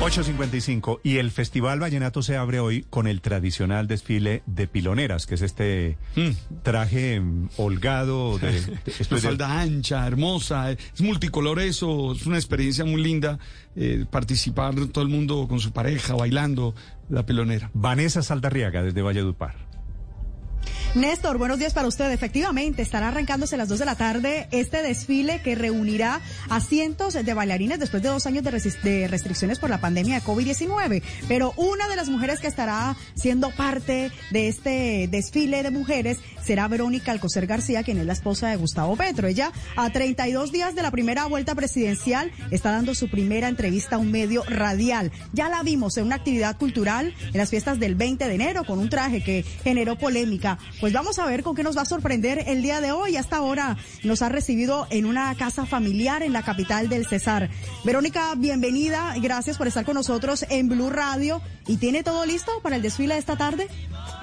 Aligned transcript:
8.55 0.00 1.00
y 1.02 1.18
el 1.18 1.30
Festival 1.30 1.78
Vallenato 1.78 2.22
se 2.22 2.36
abre 2.38 2.58
hoy 2.58 2.86
con 2.88 3.06
el 3.06 3.20
tradicional 3.20 3.86
desfile 3.86 4.42
de 4.46 4.66
piloneras, 4.66 5.26
que 5.26 5.34
es 5.34 5.42
este 5.42 5.98
traje 6.62 7.20
mm, 7.20 7.50
holgado 7.58 8.38
de, 8.38 8.52
de- 8.62 9.04
falda 9.20 9.60
ancha, 9.60 10.06
hermosa, 10.06 10.72
es 10.72 10.78
multicolor 11.00 11.60
eso, 11.60 12.12
es 12.12 12.24
una 12.26 12.38
experiencia 12.38 12.84
muy 12.86 13.02
linda 13.02 13.38
eh, 13.76 14.06
participar 14.10 14.74
todo 14.86 15.02
el 15.04 15.10
mundo 15.10 15.46
con 15.46 15.60
su 15.60 15.70
pareja 15.72 16.14
bailando 16.14 16.74
la 17.10 17.26
pelonera. 17.26 17.70
Vanessa 17.74 18.22
Saldarriaga 18.22 18.82
desde 18.82 19.02
Valledupar. 19.02 19.69
Néstor, 20.96 21.38
buenos 21.38 21.60
días 21.60 21.72
para 21.72 21.86
usted. 21.86 22.10
Efectivamente, 22.10 22.82
estará 22.82 23.08
arrancándose 23.08 23.54
a 23.54 23.58
las 23.58 23.68
2 23.68 23.78
de 23.78 23.84
la 23.84 23.94
tarde 23.94 24.48
este 24.50 24.82
desfile 24.82 25.40
que 25.40 25.54
reunirá 25.54 26.20
a 26.48 26.60
cientos 26.60 27.14
de 27.14 27.32
bailarines 27.32 27.78
después 27.78 28.02
de 28.02 28.08
dos 28.08 28.26
años 28.26 28.42
de, 28.42 29.06
restricciones 29.06 29.60
por 29.60 29.70
la 29.70 29.80
pandemia 29.80 30.16
de 30.16 30.22
COVID-19. 30.22 31.00
Pero 31.28 31.54
una 31.56 31.86
de 31.86 31.94
las 31.94 32.08
mujeres 32.08 32.40
que 32.40 32.48
estará 32.48 32.96
siendo 33.14 33.52
parte 33.52 34.10
de 34.32 34.48
este 34.48 35.06
desfile 35.08 35.62
de 35.62 35.70
mujeres 35.70 36.18
será 36.42 36.66
Verónica 36.66 37.12
Alcocer 37.12 37.46
García, 37.46 37.84
quien 37.84 37.98
es 37.98 38.06
la 38.06 38.12
esposa 38.12 38.48
de 38.48 38.56
Gustavo 38.56 38.96
Petro. 38.96 39.28
Ella, 39.28 39.52
a 39.76 39.90
32 39.90 40.50
días 40.50 40.74
de 40.74 40.82
la 40.82 40.90
primera 40.90 41.26
vuelta 41.26 41.54
presidencial, 41.54 42.32
está 42.50 42.72
dando 42.72 42.96
su 42.96 43.08
primera 43.08 43.46
entrevista 43.46 43.94
a 43.94 43.98
un 44.00 44.10
medio 44.10 44.42
radial. 44.42 45.12
Ya 45.32 45.48
la 45.48 45.62
vimos 45.62 45.96
en 45.98 46.06
una 46.06 46.16
actividad 46.16 46.58
cultural 46.58 47.14
en 47.32 47.38
las 47.38 47.50
fiestas 47.50 47.78
del 47.78 47.94
20 47.94 48.26
de 48.26 48.34
enero 48.34 48.64
con 48.64 48.80
un 48.80 48.90
traje 48.90 49.22
que 49.22 49.44
generó 49.62 49.96
polémica. 49.96 50.58
Pues 50.80 50.94
vamos 50.94 51.18
a 51.18 51.26
ver 51.26 51.42
con 51.42 51.54
qué 51.54 51.62
nos 51.62 51.76
va 51.76 51.82
a 51.82 51.84
sorprender 51.84 52.44
el 52.46 52.62
día 52.62 52.80
de 52.80 52.90
hoy. 52.90 53.16
Hasta 53.16 53.36
ahora 53.36 53.76
nos 54.02 54.22
ha 54.22 54.30
recibido 54.30 54.86
en 54.88 55.04
una 55.04 55.34
casa 55.34 55.66
familiar 55.66 56.22
en 56.22 56.32
la 56.32 56.42
capital 56.42 56.88
del 56.88 57.06
Cesar. 57.06 57.50
Verónica, 57.84 58.34
bienvenida. 58.34 59.14
Gracias 59.20 59.58
por 59.58 59.66
estar 59.66 59.84
con 59.84 59.94
nosotros 59.94 60.46
en 60.48 60.70
Blue 60.70 60.88
Radio. 60.88 61.42
¿Y 61.66 61.76
tiene 61.76 62.02
todo 62.02 62.24
listo 62.24 62.50
para 62.62 62.76
el 62.76 62.82
desfile 62.82 63.12
de 63.12 63.20
esta 63.20 63.36
tarde? 63.36 63.68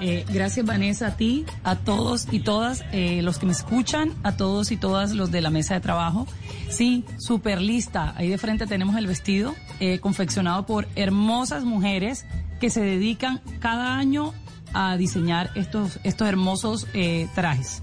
Eh, 0.00 0.24
gracias 0.28 0.66
Vanessa, 0.66 1.06
a 1.06 1.16
ti, 1.16 1.46
a 1.62 1.76
todos 1.76 2.26
y 2.32 2.40
todas 2.40 2.84
eh, 2.90 3.22
los 3.22 3.38
que 3.38 3.46
me 3.46 3.52
escuchan, 3.52 4.12
a 4.24 4.36
todos 4.36 4.72
y 4.72 4.76
todas 4.76 5.12
los 5.12 5.30
de 5.30 5.40
la 5.40 5.50
mesa 5.50 5.74
de 5.74 5.80
trabajo. 5.80 6.26
Sí, 6.70 7.04
súper 7.18 7.60
lista. 7.60 8.14
Ahí 8.16 8.28
de 8.28 8.38
frente 8.38 8.66
tenemos 8.66 8.96
el 8.96 9.06
vestido 9.06 9.54
eh, 9.78 10.00
confeccionado 10.00 10.66
por 10.66 10.88
hermosas 10.96 11.62
mujeres 11.62 12.26
que 12.60 12.68
se 12.68 12.80
dedican 12.80 13.40
cada 13.60 13.96
año 13.96 14.34
a 14.72 14.96
diseñar 14.96 15.50
estos, 15.54 16.00
estos 16.04 16.28
hermosos 16.28 16.86
eh, 16.94 17.28
trajes 17.34 17.82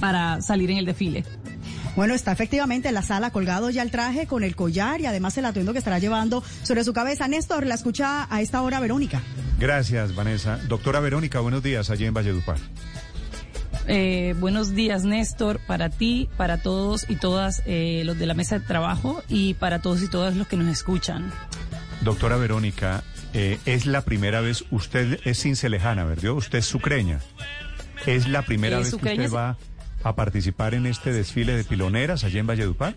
para 0.00 0.40
salir 0.40 0.70
en 0.70 0.78
el 0.78 0.86
desfile. 0.86 1.24
Bueno, 1.96 2.14
está 2.14 2.32
efectivamente 2.32 2.88
en 2.88 2.94
la 2.94 3.02
sala 3.02 3.30
colgado 3.30 3.70
ya 3.70 3.82
el 3.82 3.90
traje 3.90 4.26
con 4.26 4.42
el 4.42 4.56
collar 4.56 5.00
y 5.00 5.06
además 5.06 5.38
el 5.38 5.44
atuendo 5.44 5.72
que 5.72 5.78
estará 5.78 5.98
llevando 5.98 6.42
sobre 6.62 6.82
su 6.82 6.92
cabeza. 6.92 7.28
Néstor, 7.28 7.66
la 7.66 7.76
escucha 7.76 8.26
a 8.28 8.40
esta 8.40 8.62
hora 8.62 8.80
Verónica. 8.80 9.22
Gracias, 9.60 10.14
Vanessa. 10.14 10.58
Doctora 10.68 10.98
Verónica, 11.00 11.38
buenos 11.40 11.62
días 11.62 11.90
allí 11.90 12.04
en 12.04 12.14
Valledupar. 12.14 12.58
Eh, 13.86 14.34
buenos 14.40 14.74
días, 14.74 15.04
Néstor, 15.04 15.60
para 15.66 15.90
ti, 15.90 16.28
para 16.36 16.62
todos 16.62 17.08
y 17.08 17.16
todas 17.16 17.62
eh, 17.66 18.02
los 18.04 18.18
de 18.18 18.26
la 18.26 18.34
mesa 18.34 18.58
de 18.58 18.64
trabajo 18.64 19.22
y 19.28 19.54
para 19.54 19.80
todos 19.80 20.02
y 20.02 20.08
todas 20.08 20.34
los 20.34 20.48
que 20.48 20.56
nos 20.56 20.68
escuchan. 20.68 21.30
Doctora 22.00 22.36
Verónica, 22.36 23.04
eh, 23.34 23.58
es 23.66 23.86
la 23.86 24.02
primera 24.02 24.40
vez, 24.40 24.64
usted 24.70 25.20
es 25.24 25.42
cincelejana, 25.42 26.04
¿verdad? 26.04 26.30
Usted 26.32 26.58
es 26.58 26.66
sucreña. 26.66 27.20
Es 28.06 28.28
la 28.28 28.42
primera 28.42 28.76
Eh, 28.76 28.80
vez 28.80 28.90
que 28.90 28.96
usted 28.96 29.32
va 29.32 29.56
a 30.02 30.14
participar 30.14 30.74
en 30.74 30.86
este 30.86 31.12
desfile 31.12 31.56
de 31.56 31.64
piloneras 31.64 32.24
allí 32.24 32.38
en 32.38 32.46
Valledupar. 32.46 32.94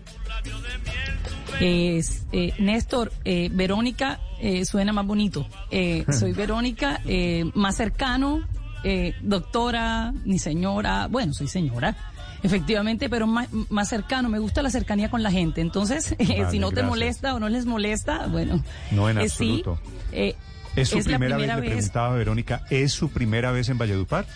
Es, 1.60 2.22
eh, 2.32 2.52
Néstor, 2.58 3.12
eh, 3.24 3.48
Verónica 3.52 4.20
eh, 4.40 4.64
suena 4.64 4.92
más 4.92 5.06
bonito. 5.06 5.46
Eh, 5.70 6.04
soy 6.12 6.32
Verónica, 6.32 7.00
eh, 7.06 7.50
más 7.54 7.76
cercano, 7.76 8.46
eh, 8.84 9.14
doctora, 9.22 10.12
ni 10.24 10.38
señora, 10.38 11.08
bueno, 11.08 11.32
soy 11.32 11.48
señora. 11.48 11.96
Efectivamente, 12.42 13.08
pero 13.08 13.26
más, 13.26 13.48
más 13.68 13.88
cercano, 13.88 14.28
me 14.28 14.38
gusta 14.38 14.62
la 14.62 14.70
cercanía 14.70 15.10
con 15.10 15.22
la 15.22 15.30
gente. 15.30 15.60
Entonces, 15.60 16.14
eh, 16.18 16.46
si 16.50 16.58
no 16.58 16.70
te 16.70 16.82
molesta 16.82 17.34
o 17.34 17.40
no 17.40 17.48
les 17.48 17.66
molesta, 17.66 18.26
bueno. 18.26 18.62
No, 18.90 19.08
en 19.08 19.18
eh, 19.18 19.28
sí, 19.28 19.62
absoluto. 19.62 19.80
eh, 20.12 20.34
¿Es 20.76 20.90
su 20.90 20.98
es 20.98 21.06
primera, 21.06 21.36
primera 21.36 21.56
vez, 21.56 21.64
le 21.64 21.70
preguntaba 21.76 22.14
Verónica, 22.14 22.64
¿es 22.70 22.92
su 22.92 23.10
primera 23.10 23.50
vez 23.50 23.68
en 23.68 23.78
Valledupar? 23.78 24.26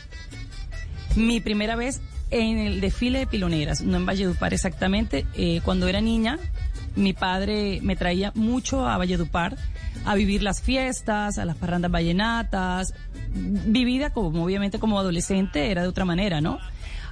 Mi 1.14 1.40
primera 1.40 1.76
vez 1.76 2.00
en 2.30 2.58
el 2.58 2.80
desfile 2.80 3.20
de 3.20 3.26
piloneras, 3.26 3.82
no 3.82 3.98
en 3.98 4.06
Valledupar 4.06 4.52
exactamente. 4.54 5.26
Eh, 5.34 5.60
cuando 5.64 5.86
era 5.86 6.00
niña, 6.00 6.38
mi 6.96 7.12
padre 7.12 7.78
me 7.82 7.94
traía 7.94 8.32
mucho 8.34 8.88
a 8.88 8.96
Valledupar 8.96 9.56
a 10.04 10.14
vivir 10.14 10.42
las 10.42 10.60
fiestas, 10.60 11.38
a 11.38 11.44
las 11.44 11.56
parrandas 11.56 11.90
vallenatas. 11.90 12.94
Vivida 13.34 14.10
como, 14.10 14.44
obviamente, 14.44 14.78
como 14.78 14.98
adolescente 14.98 15.70
era 15.70 15.82
de 15.82 15.88
otra 15.88 16.04
manera, 16.04 16.40
¿no? 16.40 16.58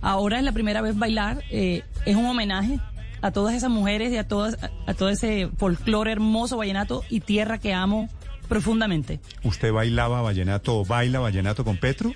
Ahora 0.00 0.38
es 0.38 0.44
la 0.44 0.53
primera 0.53 0.81
vez 0.81 0.97
bailar, 0.97 1.43
eh, 1.50 1.83
es 2.06 2.16
un 2.16 2.27
homenaje 2.27 2.78
a 3.22 3.31
todas 3.33 3.55
esas 3.55 3.71
mujeres 3.71 4.12
y 4.12 4.16
a, 4.16 4.27
todas, 4.27 4.59
a, 4.87 4.94
todo 4.94 5.11
ese 5.11 5.50
folclore 5.56 6.12
hermoso 6.12 6.56
vallenato 6.56 7.05
y 7.11 7.21
tierra 7.21 7.59
que 7.59 7.75
amo 7.75 8.09
profundamente. 8.49 9.21
¿Usted 9.44 9.72
bailaba 9.72 10.22
vallenato 10.22 10.81
o 10.81 10.84
baila 10.84 11.21
vallenato 11.21 11.65
con 11.65 11.77
Petro? 11.77 12.12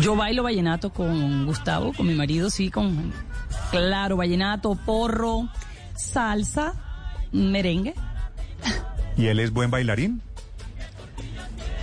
Yo 0.00 0.14
bailo 0.14 0.42
vallenato 0.42 0.92
con 0.92 1.46
Gustavo, 1.46 1.92
con 1.92 2.06
mi 2.06 2.14
marido, 2.14 2.50
sí, 2.50 2.70
con, 2.70 3.12
claro, 3.70 4.16
vallenato, 4.16 4.74
porro, 4.74 5.48
salsa, 5.94 6.74
merengue. 7.32 7.94
¿Y 9.16 9.26
él 9.26 9.40
es 9.40 9.50
buen 9.52 9.70
bailarín? 9.70 10.22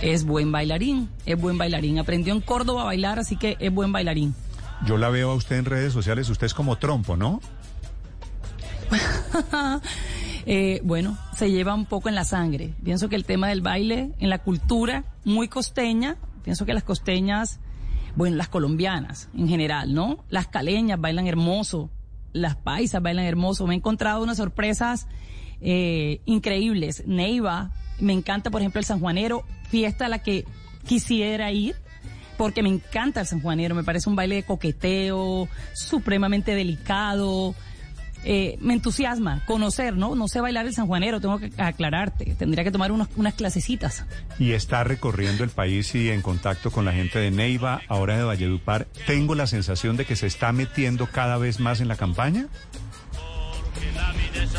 Es 0.04 0.26
buen 0.26 0.52
bailarín, 0.52 1.08
es 1.24 1.40
buen 1.40 1.56
bailarín. 1.56 1.98
Aprendió 1.98 2.34
en 2.34 2.42
Córdoba 2.42 2.82
a 2.82 2.84
bailar, 2.84 3.18
así 3.18 3.36
que 3.36 3.56
es 3.58 3.72
buen 3.72 3.90
bailarín. 3.90 4.34
Yo 4.84 4.98
la 4.98 5.08
veo 5.08 5.30
a 5.30 5.34
usted 5.34 5.56
en 5.56 5.64
redes 5.64 5.94
sociales, 5.94 6.28
usted 6.28 6.44
es 6.44 6.52
como 6.52 6.76
trompo, 6.76 7.16
¿no? 7.16 7.40
Eh, 10.46 10.82
bueno, 10.84 11.16
se 11.34 11.50
lleva 11.50 11.72
un 11.72 11.86
poco 11.86 12.10
en 12.10 12.14
la 12.14 12.24
sangre. 12.24 12.74
Pienso 12.84 13.08
que 13.08 13.16
el 13.16 13.24
tema 13.24 13.48
del 13.48 13.62
baile 13.62 14.12
en 14.18 14.28
la 14.28 14.40
cultura 14.40 15.04
muy 15.24 15.48
costeña, 15.48 16.18
pienso 16.42 16.66
que 16.66 16.74
las 16.74 16.84
costeñas, 16.84 17.60
bueno, 18.14 18.36
las 18.36 18.48
colombianas 18.48 19.30
en 19.34 19.48
general, 19.48 19.94
¿no? 19.94 20.22
Las 20.28 20.46
caleñas 20.48 21.00
bailan 21.00 21.26
hermoso, 21.26 21.88
las 22.34 22.56
paisas 22.56 23.00
bailan 23.00 23.24
hermoso. 23.24 23.66
Me 23.66 23.72
he 23.72 23.78
encontrado 23.78 24.22
unas 24.22 24.36
sorpresas 24.36 25.08
eh, 25.62 26.20
increíbles. 26.26 27.04
Neiva, 27.06 27.70
me 28.00 28.12
encanta, 28.12 28.50
por 28.50 28.60
ejemplo, 28.60 28.80
el 28.80 28.84
sanjuanero, 28.84 29.44
fiesta 29.74 30.06
a 30.06 30.08
la 30.08 30.20
que 30.20 30.44
quisiera 30.86 31.50
ir. 31.50 31.74
Porque 32.36 32.62
me 32.62 32.68
encanta 32.68 33.20
el 33.20 33.26
sanjuanero, 33.26 33.74
me 33.74 33.82
parece 33.84 34.08
un 34.08 34.16
baile 34.16 34.36
de 34.36 34.42
coqueteo, 34.42 35.48
supremamente 35.72 36.54
delicado, 36.56 37.54
eh, 38.24 38.56
me 38.60 38.74
entusiasma 38.74 39.44
conocer, 39.46 39.96
¿no? 39.96 40.16
No 40.16 40.26
sé 40.26 40.40
bailar 40.40 40.66
el 40.66 40.74
sanjuanero, 40.74 41.20
tengo 41.20 41.38
que 41.38 41.52
aclararte. 41.58 42.34
Tendría 42.34 42.64
que 42.64 42.72
tomar 42.72 42.90
unos- 42.90 43.08
unas 43.16 43.34
clasecitas. 43.34 44.04
Y 44.40 44.50
está 44.52 44.82
recorriendo 44.82 45.44
el 45.44 45.50
país 45.50 45.94
y 45.94 46.10
en 46.10 46.22
contacto 46.22 46.70
con 46.72 46.84
la 46.84 46.92
gente 46.92 47.18
de 47.20 47.30
Neiva, 47.30 47.82
ahora 47.88 48.16
de 48.16 48.24
Valledupar. 48.24 48.86
Tengo 49.06 49.34
la 49.36 49.46
sensación 49.46 49.96
de 49.96 50.04
que 50.04 50.16
se 50.16 50.26
está 50.26 50.50
metiendo 50.52 51.06
cada 51.06 51.36
vez 51.38 51.60
más 51.60 51.80
en 51.80 51.86
la 51.88 51.96
campaña. 51.96 52.48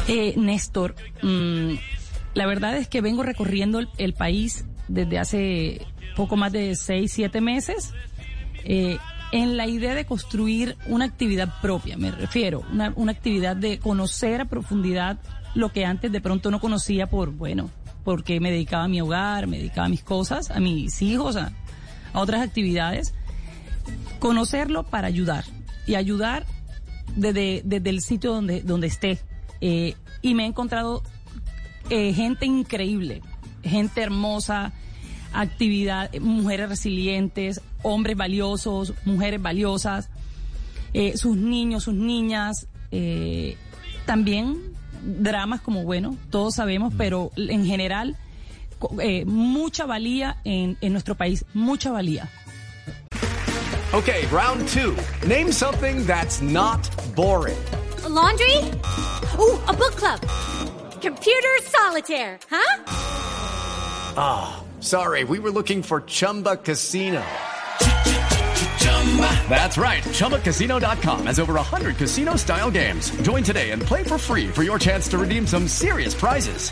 Eh, 0.08 0.34
Néstor, 0.38 0.96
mm, 1.22 1.74
la 2.36 2.46
verdad 2.46 2.78
es 2.78 2.88
que 2.88 3.02
vengo 3.02 3.24
recorriendo 3.24 3.80
el, 3.80 3.90
el 3.98 4.14
país 4.14 4.66
desde 4.88 5.20
hace 5.20 5.86
poco 6.16 6.38
más 6.38 6.52
de 6.52 6.76
seis, 6.76 7.12
siete 7.14 7.42
meses. 7.42 7.94
eh, 8.66 8.98
en 9.32 9.58
la 9.58 9.68
idea 9.68 9.96
de 9.96 10.06
construir 10.06 10.78
una 10.88 11.06
actividad 11.06 11.60
propia, 11.62 11.98
me 11.98 12.12
refiero, 12.12 12.64
una, 12.72 12.94
una 12.96 13.12
actividad 13.12 13.56
de 13.56 13.80
conocer 13.80 14.42
a 14.42 14.46
profundidad 14.46 15.20
lo 15.56 15.70
que 15.72 15.86
antes 15.86 16.12
de 16.12 16.22
pronto 16.22 16.52
no 16.52 16.60
conocía 16.60 17.08
por, 17.08 17.32
bueno, 17.32 17.70
porque 18.04 18.40
me 18.40 18.52
dedicaba 18.52 18.84
a 18.84 18.88
mi 18.88 19.02
hogar, 19.02 19.48
me 19.48 19.58
dedicaba 19.58 19.88
a 19.88 19.90
mis 19.90 20.04
cosas, 20.04 20.52
a 20.52 20.60
mis 20.60 21.02
hijos, 21.02 21.36
a, 21.36 21.52
a 22.14 22.20
otras 22.20 22.42
actividades. 22.42 23.14
Conocerlo 24.20 24.84
para 24.84 25.08
ayudar 25.08 25.44
y 25.86 25.96
ayudar 25.96 26.46
desde, 27.16 27.62
desde 27.66 27.90
el 27.90 28.02
sitio 28.02 28.34
donde, 28.34 28.62
donde 28.62 28.88
esté. 28.88 29.20
Eh, 29.62 29.96
y 30.22 30.34
me 30.34 30.44
he 30.44 30.48
encontrado 30.48 31.04
eh, 31.90 32.14
gente 32.14 32.46
increíble, 32.46 33.22
gente 33.66 34.02
hermosa, 34.02 34.74
actividad, 35.34 36.14
mujeres 36.20 36.70
resilientes, 36.70 37.62
hombres 37.84 38.16
valiosos, 38.16 38.94
mujeres 39.04 39.42
valiosas, 39.42 40.10
eh, 40.94 41.18
sus 41.18 41.36
niños, 41.36 41.84
sus 41.84 41.94
niñas, 41.94 42.68
eh, 42.92 43.58
también 44.06 44.74
dramas 45.04 45.62
como 45.62 45.84
bueno, 45.84 46.18
todos 46.30 46.56
sabemos, 46.56 46.94
pero 46.98 47.32
en 47.36 47.66
general 47.66 48.16
eh, 49.02 49.26
mucha 49.26 49.86
valía 49.86 50.38
en, 50.44 50.78
en 50.82 50.92
nuestro 50.94 51.16
país, 51.16 51.46
mucha 51.54 51.92
valía. 51.92 52.30
Okay, 53.94 54.26
round 54.32 54.68
two. 54.68 54.96
Name 55.26 55.52
something 55.54 56.06
that's 56.06 56.42
not 56.42 56.90
boring. 57.16 57.56
laundry? 58.10 58.58
Ooh, 59.40 59.60
a 59.68 59.74
book 59.74 59.96
club. 59.96 60.20
Computer 61.02 61.60
solitaire, 61.64 62.40
huh? 62.50 63.15
Ah, 64.18 64.64
sorry, 64.80 65.24
we 65.24 65.40
were 65.40 65.52
looking 65.52 65.82
for 65.84 66.02
Chumba 66.02 66.58
Casino. 66.58 67.24
That's 69.50 69.78
right. 69.78 70.04
ChumbaCasino.com 70.04 71.28
has 71.28 71.40
over 71.40 71.54
100 71.54 71.96
casino 71.96 72.36
style 72.36 72.72
games. 72.72 73.12
Join 73.22 73.44
today 73.44 73.72
and 73.72 73.82
play 73.82 74.04
for 74.04 74.18
free 74.18 74.48
for 74.48 74.64
your 74.64 74.78
chance 74.80 75.08
to 75.10 75.18
redeem 75.18 75.48
some 75.48 75.68
serious 75.68 76.14
prizes. 76.14 76.72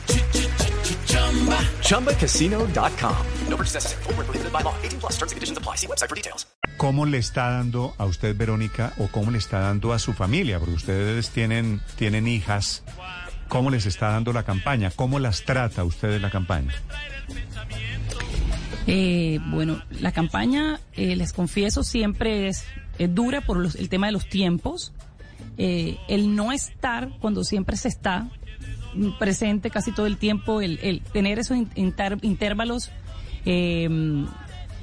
ChumbaCasino.com. 1.83 3.25
No 3.47 3.55
purchase 3.57 3.75
necessary. 3.75 4.03
Void 4.03 4.17
where 4.17 4.25
prohibited 4.25 4.51
by 4.51 4.61
law. 4.61 4.75
18 4.81 4.99
plus 4.99 5.13
terms 5.13 5.31
and 5.31 5.37
conditions 5.37 5.57
apply. 5.57 5.75
See 5.75 5.87
website 5.87 6.09
for 6.09 6.15
details. 6.15 6.45
¿Cómo 6.77 7.05
le 7.05 7.19
está 7.19 7.51
dando 7.51 7.93
a 7.97 8.05
usted, 8.05 8.35
Verónica, 8.35 8.93
o 8.97 9.07
cómo 9.07 9.31
le 9.31 9.37
está 9.37 9.59
dando 9.59 9.93
a 9.93 9.99
su 9.99 10.13
familia? 10.13 10.59
Porque 10.59 10.73
ustedes 10.73 11.29
tienen, 11.29 11.81
tienen 11.97 12.27
hijas. 12.27 12.83
¿Cómo 13.53 13.69
les 13.69 13.85
está 13.85 14.09
dando 14.09 14.33
la 14.33 14.41
campaña? 14.41 14.89
¿Cómo 14.95 15.19
las 15.19 15.43
trata 15.45 15.83
ustedes 15.83 16.19
la 16.19 16.31
campaña? 16.31 16.73
Eh, 18.87 19.39
bueno, 19.51 19.79
la 20.01 20.11
campaña, 20.11 20.79
eh, 20.93 21.15
les 21.15 21.33
confieso, 21.33 21.83
siempre 21.83 22.47
es, 22.47 22.65
dura 22.97 23.41
por 23.41 23.57
los- 23.57 23.75
el 23.75 23.89
tema 23.89 24.07
de 24.07 24.13
los 24.13 24.27
tiempos. 24.27 24.91
Eh, 25.59 25.97
el 26.09 26.35
no 26.35 26.51
estar 26.51 27.09
cuando 27.19 27.43
siempre 27.43 27.77
se 27.77 27.89
está 27.89 28.27
presente 29.19 29.69
casi 29.69 29.91
todo 29.91 30.07
el 30.07 30.17
tiempo, 30.17 30.59
el, 30.61 30.79
el 30.81 31.01
tener 31.01 31.37
esos 31.37 31.55
in- 31.57 31.69
inter- 31.75 32.17
intervalos, 32.23 32.89
eh, 33.45 33.87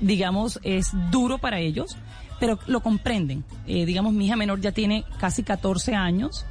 digamos, 0.00 0.60
es 0.62 0.90
duro 1.10 1.38
para 1.38 1.58
ellos, 1.58 1.96
pero 2.38 2.58
lo 2.68 2.80
comprenden. 2.80 3.44
Digamos, 3.66 4.12
mi 4.12 4.26
hija 4.26 4.36
menor 4.36 4.60
ya 4.60 4.70
tiene 4.72 5.04
casi 5.18 5.42
14 5.42 5.94
años. 5.96 6.46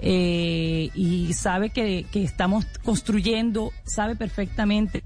Eh, 0.00 0.90
y 0.94 1.32
sabe 1.34 1.70
que, 1.70 2.06
que 2.10 2.22
estamos 2.22 2.66
construyendo, 2.84 3.72
sabe 3.84 4.16
perfectamente 4.16 5.02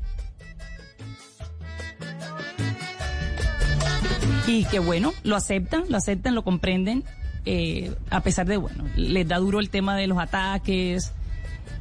y 4.47 4.65
que 4.65 4.79
bueno, 4.79 5.13
lo 5.23 5.37
aceptan, 5.37 5.85
lo 5.89 5.97
aceptan, 5.97 6.35
lo 6.35 6.43
comprenden, 6.43 7.05
eh, 7.45 7.95
a 8.11 8.21
pesar 8.21 8.47
de, 8.47 8.57
bueno, 8.57 8.85
les 8.97 9.27
da 9.27 9.39
duro 9.39 9.61
el 9.61 9.71
tema 9.71 9.97
de 9.97 10.07
los 10.07 10.19
ataques. 10.19 11.13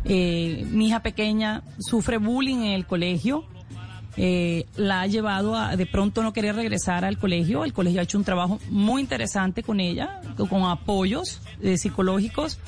Eh, 0.05 0.65
mi 0.71 0.87
hija 0.87 1.01
pequeña 1.01 1.63
sufre 1.79 2.17
bullying 2.17 2.59
en 2.59 2.71
el 2.71 2.85
colegio, 2.85 3.45
eh, 4.17 4.65
la 4.75 5.01
ha 5.01 5.07
llevado 5.07 5.55
a 5.55 5.75
de 5.75 5.85
pronto 5.85 6.21
no 6.23 6.33
querer 6.33 6.55
regresar 6.55 7.05
al 7.05 7.17
colegio. 7.17 7.63
El 7.63 7.73
colegio 7.73 8.01
ha 8.01 8.03
hecho 8.03 8.17
un 8.17 8.23
trabajo 8.23 8.59
muy 8.69 9.01
interesante 9.01 9.63
con 9.63 9.79
ella, 9.79 10.21
con, 10.35 10.47
con 10.47 10.63
apoyos 10.63 11.41
eh, 11.61 11.77
psicológicos. 11.77 12.59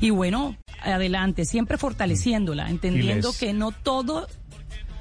Y 0.00 0.10
bueno, 0.10 0.56
adelante, 0.82 1.44
siempre 1.44 1.78
fortaleciéndola, 1.78 2.68
entendiendo 2.70 3.28
les- 3.28 3.38
que 3.38 3.52
no 3.52 3.70
todo, 3.72 4.26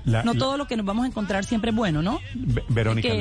La- 0.06 0.24
no 0.24 0.34
la- 0.34 0.40
todo 0.40 0.58
lo 0.58 0.68
que 0.68 0.78
nos 0.78 0.86
vamos 0.86 1.06
a 1.06 1.08
encontrar 1.08 1.44
siempre 1.46 1.72
es 1.72 1.76
bueno, 1.76 2.02
¿no? 2.02 2.20
Ve- 2.36 2.64
Verónica, 2.70 3.10
que- 3.10 3.18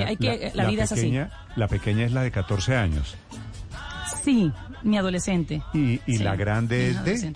la, 0.54 0.64
que- 0.64 0.70
vida 0.70 0.84
es 0.84 0.92
así. 0.92 1.02
pequeña, 1.02 1.30
La 1.56 1.68
pequeña 1.68 2.04
es 2.04 2.12
la 2.12 2.22
de 2.22 2.30
14 2.30 2.76
años. 2.76 3.16
Sí, 4.22 4.50
mi 4.82 4.96
adolescente. 4.98 5.62
Y, 5.72 6.00
y 6.06 6.18
Sí, 6.18 6.18
la 6.18 6.36
grande 6.36 6.90
es 6.90 7.04
de. 7.04 7.32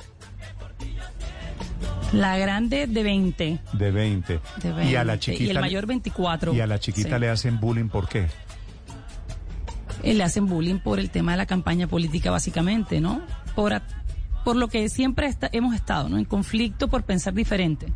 La 2.12 2.38
grande 2.38 2.86
de 2.86 3.02
20. 3.02 3.58
de 3.74 3.90
20. 3.90 4.40
De 4.62 4.72
20. 4.72 4.90
Y 4.92 4.96
a 4.96 5.04
la 5.04 5.18
chiquita. 5.18 5.44
Y 5.44 5.50
el 5.50 5.60
mayor 5.60 5.86
24. 5.86 6.54
Y 6.54 6.60
a 6.60 6.66
la 6.66 6.78
chiquita 6.78 7.16
Sí. 7.16 7.20
le 7.20 7.28
hacen 7.28 7.60
bullying, 7.60 7.88
¿por 7.88 8.08
qué? 8.08 8.28
Eh, 10.02 10.14
Le 10.14 10.22
hacen 10.24 10.46
bullying 10.46 10.78
por 10.78 10.98
el 11.00 11.10
tema 11.10 11.32
de 11.32 11.38
la 11.38 11.46
campaña 11.46 11.86
política, 11.86 12.30
básicamente, 12.30 13.00
¿no? 13.00 13.20
Por, 13.54 13.82
por 14.48 14.56
lo 14.56 14.68
que 14.68 14.88
siempre 14.88 15.30
hemos 15.52 15.74
estado, 15.74 16.08
¿no? 16.08 16.16
En 16.16 16.24
conflicto 16.24 16.88
por 16.88 17.02
pensar 17.02 17.34
diferente. 17.34 17.92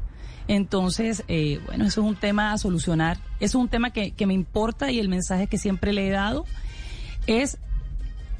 Entonces, 0.48 1.24
eh, 1.26 1.58
bueno, 1.64 1.86
eso 1.86 2.02
es 2.02 2.06
un 2.06 2.14
tema 2.14 2.52
a 2.52 2.58
solucionar. 2.58 3.16
Eso 3.40 3.56
es 3.56 3.62
un 3.62 3.70
tema 3.70 3.88
que, 3.88 4.10
que 4.10 4.26
me 4.26 4.34
importa 4.34 4.90
y 4.90 4.98
el 4.98 5.08
mensaje 5.08 5.46
que 5.46 5.56
siempre 5.56 5.94
le 5.94 6.06
he 6.06 6.10
dado 6.10 6.44
es 7.26 7.56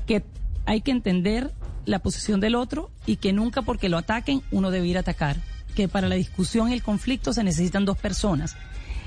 que 0.07 0.23
hay 0.67 0.83
que 0.83 0.91
entender 0.91 1.53
la 1.87 2.01
posición 2.01 2.39
del 2.41 2.55
otro 2.55 2.91
y 3.07 3.17
que 3.17 3.33
nunca 3.33 3.63
porque 3.63 3.89
lo 3.89 3.97
ataquen 3.97 4.43
uno 4.51 4.71
debe 4.71 4.89
ir 4.89 4.99
a 4.99 5.01
atacar. 5.01 5.39
Que 5.75 5.89
para 5.89 6.07
la 6.07 6.17
discusión 6.17 6.69
y 6.69 6.75
el 6.75 6.83
conflicto 6.83 7.33
se 7.33 7.43
necesitan 7.43 7.87
dos 7.87 7.97
personas. 7.97 8.59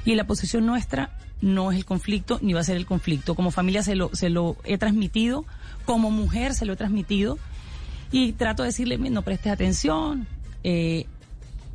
Y 0.03 0.15
la 0.15 0.25
posición 0.25 0.65
nuestra 0.65 1.11
no 1.41 1.71
es 1.71 1.77
el 1.77 1.85
conflicto 1.85 2.39
ni 2.41 2.53
va 2.53 2.61
a 2.61 2.63
ser 2.63 2.75
el 2.75 2.87
conflicto. 2.87 3.35
Como 3.35 3.51
familia 3.51 3.83
se 3.83 3.93
lo, 3.93 4.09
se 4.15 4.31
lo 4.31 4.57
he 4.63 4.79
transmitido, 4.79 5.45
como 5.85 6.09
mujer 6.09 6.55
se 6.55 6.65
lo 6.65 6.73
he 6.73 6.75
transmitido 6.75 7.37
y 8.15 8.31
trato 8.31 8.63
de 8.63 8.67
decirle, 8.67 8.97
"Mira, 8.97 9.13
no 9.13 9.21
prestes 9.23 9.51
atención, 9.51 10.25
eh, 10.63 11.05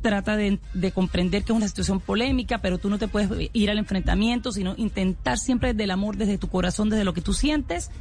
trata 0.01 0.35
de, 0.35 0.57
de 0.73 0.91
comprender 0.91 1.43
que 1.43 1.53
es 1.53 1.55
una 1.55 1.67
situación 1.67 1.99
polémica, 1.99 2.57
pero 2.57 2.79
tú 2.79 2.89
no 2.89 2.97
te 2.97 3.07
puedes 3.07 3.51
ir 3.53 3.69
al 3.69 3.77
enfrentamiento, 3.77 4.51
sino 4.51 4.73
intentar 4.75 5.37
siempre 5.37 5.73
desde 5.73 5.83
el 5.83 5.91
amor, 5.91 6.17
desde 6.17 6.39
tu 6.39 6.47
corazón, 6.47 6.89
desde 6.89 7.03
lo 7.03 7.13
que 7.13 7.21
tú 7.21 7.33
sientes, 7.33 7.91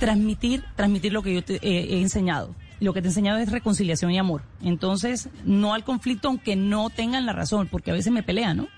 transmitir, 0.00 0.64
transmitir 0.74 1.12
lo 1.12 1.22
que 1.22 1.32
yo 1.32 1.44
te 1.44 1.54
eh, 1.56 1.94
he 1.94 2.00
enseñado. 2.00 2.56
Lo 2.80 2.92
que 2.92 3.02
te 3.02 3.06
he 3.06 3.10
enseñado 3.10 3.38
es 3.38 3.52
reconciliación 3.52 4.10
y 4.10 4.18
amor. 4.18 4.42
Entonces, 4.62 5.28
no 5.44 5.72
al 5.72 5.84
conflicto, 5.84 6.26
aunque 6.26 6.56
no 6.56 6.90
tengan 6.90 7.24
la 7.24 7.32
razón, 7.32 7.68
porque 7.70 7.92
a 7.92 7.94
veces 7.94 8.12
me 8.12 8.24
pelean, 8.24 8.56
¿no? 8.56 8.68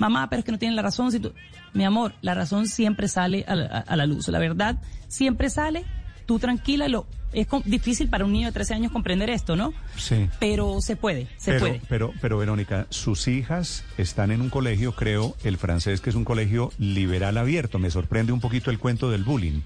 Mamá, 0.00 0.28
pero 0.28 0.40
es 0.40 0.44
que 0.44 0.50
no 0.50 0.58
tienen 0.58 0.74
la 0.74 0.82
razón. 0.82 1.12
Si 1.12 1.20
tú... 1.20 1.32
Mi 1.72 1.84
amor, 1.84 2.14
la 2.20 2.34
razón 2.34 2.66
siempre 2.66 3.06
sale 3.06 3.44
a 3.46 3.54
la, 3.54 3.66
a 3.66 3.96
la 3.96 4.06
luz. 4.06 4.26
La 4.26 4.40
verdad 4.40 4.80
siempre 5.06 5.50
sale. 5.50 5.84
Tú 6.26 6.40
tranquila, 6.40 6.88
lo, 6.88 7.06
es 7.32 7.46
difícil 7.64 8.08
para 8.08 8.24
un 8.24 8.32
niño 8.32 8.48
de 8.48 8.52
13 8.52 8.74
años 8.74 8.92
comprender 8.92 9.30
esto, 9.30 9.56
¿no? 9.56 9.72
Sí. 9.96 10.28
Pero 10.38 10.80
se 10.80 10.96
puede, 10.96 11.28
se 11.36 11.52
pero, 11.52 11.60
puede. 11.60 11.82
Pero, 11.88 12.12
pero 12.20 12.38
Verónica, 12.38 12.86
sus 12.90 13.28
hijas 13.28 13.84
están 13.98 14.30
en 14.30 14.40
un 14.40 14.50
colegio, 14.50 14.94
creo, 14.94 15.36
el 15.44 15.56
francés, 15.56 16.00
que 16.00 16.10
es 16.10 16.16
un 16.16 16.24
colegio 16.24 16.72
liberal 16.78 17.38
abierto. 17.38 17.78
Me 17.78 17.90
sorprende 17.90 18.32
un 18.32 18.40
poquito 18.40 18.70
el 18.70 18.78
cuento 18.78 19.10
del 19.10 19.24
bullying. 19.24 19.60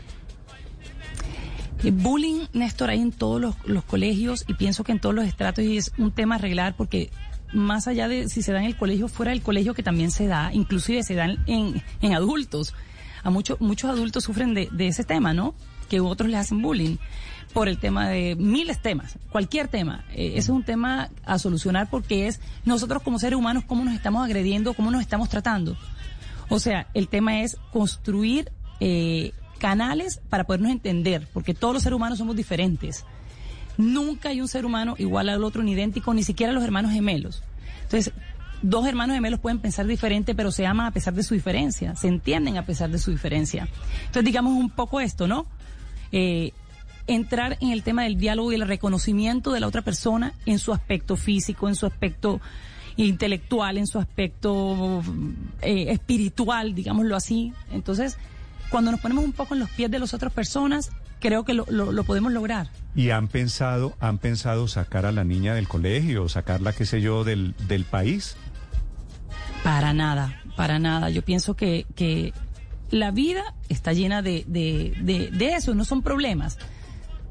El 1.82 1.92
bullying, 1.92 2.46
Néstor, 2.52 2.90
hay 2.90 3.00
en 3.00 3.12
todos 3.12 3.40
los, 3.40 3.56
los 3.66 3.84
colegios 3.84 4.44
y 4.48 4.54
pienso 4.54 4.84
que 4.84 4.92
en 4.92 5.00
todos 5.00 5.14
los 5.14 5.26
estratos 5.26 5.64
y 5.64 5.76
es 5.76 5.92
un 5.98 6.12
tema 6.12 6.36
a 6.36 6.38
arreglar 6.38 6.76
porque 6.76 7.10
más 7.52 7.86
allá 7.86 8.08
de 8.08 8.28
si 8.28 8.42
se 8.42 8.52
da 8.52 8.60
en 8.60 8.66
el 8.66 8.76
colegio, 8.76 9.08
fuera 9.08 9.30
del 9.32 9.42
colegio 9.42 9.74
que 9.74 9.82
también 9.82 10.10
se 10.10 10.26
da, 10.26 10.50
inclusive 10.52 11.02
se 11.02 11.14
dan 11.14 11.38
en, 11.46 11.82
en 12.00 12.14
adultos. 12.14 12.74
A 13.22 13.30
muchos 13.30 13.60
muchos 13.60 13.90
adultos 13.90 14.24
sufren 14.24 14.54
de, 14.54 14.68
de 14.72 14.88
ese 14.88 15.04
tema, 15.04 15.32
¿no? 15.32 15.54
Que 15.84 16.00
otros 16.00 16.30
les 16.30 16.40
hacen 16.40 16.62
bullying 16.62 16.96
por 17.52 17.68
el 17.68 17.78
tema 17.78 18.08
de 18.08 18.34
miles 18.34 18.80
temas, 18.82 19.16
cualquier 19.30 19.68
tema. 19.68 20.04
Eh, 20.10 20.30
ese 20.30 20.38
es 20.38 20.48
un 20.48 20.64
tema 20.64 21.08
a 21.24 21.38
solucionar 21.38 21.88
porque 21.88 22.26
es 22.26 22.40
nosotros 22.64 23.02
como 23.02 23.18
seres 23.18 23.38
humanos 23.38 23.64
cómo 23.64 23.84
nos 23.84 23.94
estamos 23.94 24.24
agrediendo, 24.24 24.74
cómo 24.74 24.90
nos 24.90 25.00
estamos 25.00 25.28
tratando. 25.28 25.76
O 26.48 26.58
sea, 26.58 26.88
el 26.94 27.08
tema 27.08 27.42
es 27.42 27.56
construir 27.72 28.50
eh, 28.80 29.32
canales 29.58 30.20
para 30.28 30.44
podernos 30.44 30.72
entender, 30.72 31.28
porque 31.32 31.54
todos 31.54 31.74
los 31.74 31.82
seres 31.84 31.96
humanos 31.96 32.18
somos 32.18 32.36
diferentes. 32.36 33.04
Nunca 33.78 34.28
hay 34.28 34.40
un 34.40 34.48
ser 34.48 34.66
humano 34.66 34.94
igual 34.98 35.28
al 35.28 35.42
otro, 35.42 35.62
ni 35.62 35.72
idéntico, 35.72 36.12
ni 36.12 36.22
siquiera 36.22 36.52
los 36.52 36.64
hermanos 36.64 36.92
gemelos. 36.92 37.42
Entonces, 37.84 38.12
dos 38.62 38.86
hermanos 38.86 39.14
gemelos 39.14 39.40
pueden 39.40 39.60
pensar 39.60 39.86
diferente, 39.86 40.34
pero 40.34 40.50
se 40.50 40.66
aman 40.66 40.86
a 40.86 40.90
pesar 40.90 41.14
de 41.14 41.22
su 41.22 41.34
diferencia, 41.34 41.94
se 41.96 42.08
entienden 42.08 42.56
a 42.56 42.66
pesar 42.66 42.90
de 42.90 42.98
su 42.98 43.10
diferencia. 43.10 43.68
Entonces, 44.00 44.24
digamos 44.24 44.54
un 44.54 44.70
poco 44.70 45.00
esto, 45.00 45.26
¿no? 45.26 45.46
Eh, 46.16 46.52
entrar 47.08 47.58
en 47.60 47.70
el 47.70 47.82
tema 47.82 48.04
del 48.04 48.16
diálogo 48.16 48.52
y 48.52 48.54
el 48.54 48.68
reconocimiento 48.68 49.50
de 49.50 49.58
la 49.58 49.66
otra 49.66 49.82
persona 49.82 50.32
en 50.46 50.60
su 50.60 50.72
aspecto 50.72 51.16
físico, 51.16 51.68
en 51.68 51.74
su 51.74 51.86
aspecto 51.86 52.40
intelectual, 52.96 53.78
en 53.78 53.88
su 53.88 53.98
aspecto 53.98 55.02
eh, 55.60 55.86
espiritual, 55.88 56.72
digámoslo 56.72 57.16
así. 57.16 57.52
Entonces, 57.72 58.16
cuando 58.70 58.92
nos 58.92 59.00
ponemos 59.00 59.24
un 59.24 59.32
poco 59.32 59.54
en 59.54 59.60
los 59.60 59.70
pies 59.70 59.90
de 59.90 59.98
las 59.98 60.14
otras 60.14 60.32
personas, 60.32 60.92
creo 61.18 61.44
que 61.44 61.52
lo, 61.52 61.66
lo, 61.68 61.90
lo 61.90 62.04
podemos 62.04 62.30
lograr. 62.30 62.70
¿Y 62.94 63.10
han 63.10 63.26
pensado, 63.26 63.96
han 63.98 64.18
pensado 64.18 64.68
sacar 64.68 65.06
a 65.06 65.10
la 65.10 65.24
niña 65.24 65.54
del 65.54 65.66
colegio, 65.66 66.28
sacarla, 66.28 66.72
qué 66.72 66.86
sé 66.86 67.00
yo, 67.00 67.24
del, 67.24 67.56
del 67.66 67.84
país? 67.84 68.36
Para 69.64 69.92
nada, 69.92 70.40
para 70.56 70.78
nada. 70.78 71.10
Yo 71.10 71.22
pienso 71.22 71.54
que, 71.54 71.86
que 71.96 72.32
la 72.94 73.10
vida 73.10 73.56
está 73.68 73.92
llena 73.92 74.22
de, 74.22 74.44
de, 74.46 75.30
de, 75.32 75.54
eso, 75.54 75.74
no 75.74 75.84
son 75.84 76.02
problemas. 76.02 76.58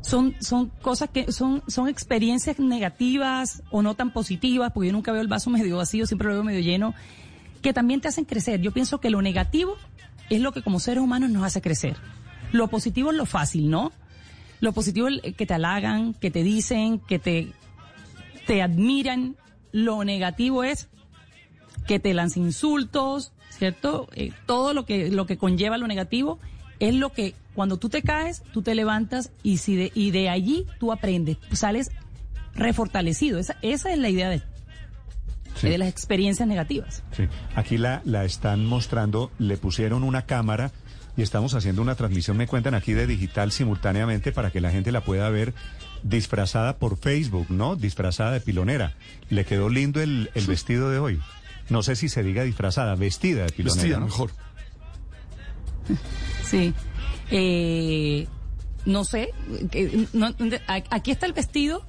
son, 0.01 0.35
son 0.41 0.67
cosas 0.81 1.09
que 1.09 1.31
son, 1.31 1.63
son 1.69 1.87
experiencias 1.87 2.59
negativas 2.59 3.63
o 3.71 3.81
no 3.81 3.95
tan 3.95 4.11
positivas, 4.11 4.73
porque 4.73 4.87
yo 4.87 4.93
nunca 4.93 5.13
veo 5.13 5.21
el 5.21 5.29
vaso 5.29 5.49
medio 5.49 5.77
vacío, 5.77 6.05
siempre 6.05 6.27
lo 6.27 6.33
veo 6.33 6.43
medio 6.43 6.59
lleno, 6.59 6.93
que 7.61 7.71
también 7.71 8.01
te 8.01 8.09
hacen 8.09 8.25
crecer. 8.25 8.59
Yo 8.59 8.73
pienso 8.73 8.99
que 8.99 9.09
lo 9.09 9.21
negativo 9.21 9.77
es 10.29 10.41
lo 10.41 10.51
que 10.51 10.61
como 10.61 10.81
seres 10.81 11.01
humanos 11.01 11.29
nos 11.29 11.43
hace 11.45 11.61
crecer. 11.61 11.95
Lo 12.51 12.67
positivo 12.67 13.11
es 13.11 13.15
lo 13.15 13.25
fácil, 13.25 13.69
¿no? 13.69 13.93
Lo 14.59 14.73
positivo 14.73 15.07
es 15.07 15.33
que 15.35 15.45
te 15.45 15.53
halagan, 15.53 16.13
que 16.13 16.29
te 16.29 16.43
dicen, 16.43 16.99
que 16.99 17.19
te, 17.19 17.53
te 18.45 18.61
admiran. 18.61 19.37
Lo 19.71 20.03
negativo 20.03 20.65
es 20.65 20.89
que 21.87 21.99
te 21.99 22.13
lancen 22.13 22.43
insultos, 22.43 23.31
¿cierto? 23.63 24.09
Eh, 24.13 24.33
todo 24.45 24.73
lo 24.73 24.85
que, 24.85 25.09
lo 25.09 25.25
que 25.25 25.37
conlleva 25.37 25.77
lo 25.77 25.87
negativo 25.87 26.37
es 26.81 26.93
lo 26.93 27.13
que 27.13 27.33
cuando 27.55 27.77
tú 27.77 27.87
te 27.87 28.01
caes, 28.01 28.43
tú 28.51 28.61
te 28.61 28.75
levantas 28.75 29.31
y, 29.41 29.55
si 29.57 29.77
de, 29.77 29.89
y 29.95 30.11
de 30.11 30.27
allí 30.27 30.65
tú 30.81 30.91
aprendes, 30.91 31.37
sales 31.53 31.89
refortalecido. 32.55 33.39
Esa, 33.39 33.55
esa 33.61 33.93
es 33.93 33.99
la 33.99 34.09
idea 34.09 34.29
de, 34.29 34.41
Sí. 35.55 35.69
de 35.69 35.77
las 35.77 35.87
experiencias 35.87 36.45
negativas. 36.45 37.03
Sí. 37.15 37.27
Aquí 37.55 37.77
la, 37.77 38.01
la 38.03 38.25
están 38.25 38.65
mostrando, 38.65 39.31
le 39.39 39.55
pusieron 39.55 40.03
una 40.03 40.23
cámara 40.23 40.71
y 41.15 41.21
estamos 41.21 41.53
haciendo 41.53 41.81
una 41.81 41.95
transmisión, 41.95 42.35
me 42.35 42.47
cuentan 42.47 42.73
aquí 42.73 42.91
de 42.91 43.07
digital 43.07 43.51
simultáneamente 43.53 44.33
para 44.33 44.51
que 44.51 44.59
la 44.59 44.71
gente 44.71 44.91
la 44.91 45.01
pueda 45.01 45.29
ver 45.29 45.53
disfrazada 46.01 46.75
por 46.77 46.97
Facebook, 46.97 47.45
¿no? 47.49 47.77
Disfrazada 47.77 48.31
de 48.31 48.41
pilonera. 48.41 48.93
Le 49.29 49.45
quedó 49.45 49.69
lindo 49.69 50.01
el, 50.01 50.31
el 50.33 50.47
vestido 50.47 50.89
de 50.89 50.97
hoy. 50.99 51.21
No 51.69 51.81
sé 51.83 51.95
si 51.95 52.09
se 52.09 52.23
diga 52.23 52.43
disfrazada, 52.43 52.95
vestida 52.95 53.43
de 53.45 53.51
pilonera. 53.51 53.81
Vestida, 53.81 53.99
¿no? 53.99 54.05
mejor. 54.05 54.31
Sí. 56.45 56.73
Eh, 57.31 58.27
no 58.85 59.03
sé. 59.05 59.29
no- 60.13 60.33
aquí 60.89 61.11
está 61.11 61.25
el 61.25 61.33
vestido. 61.33 61.83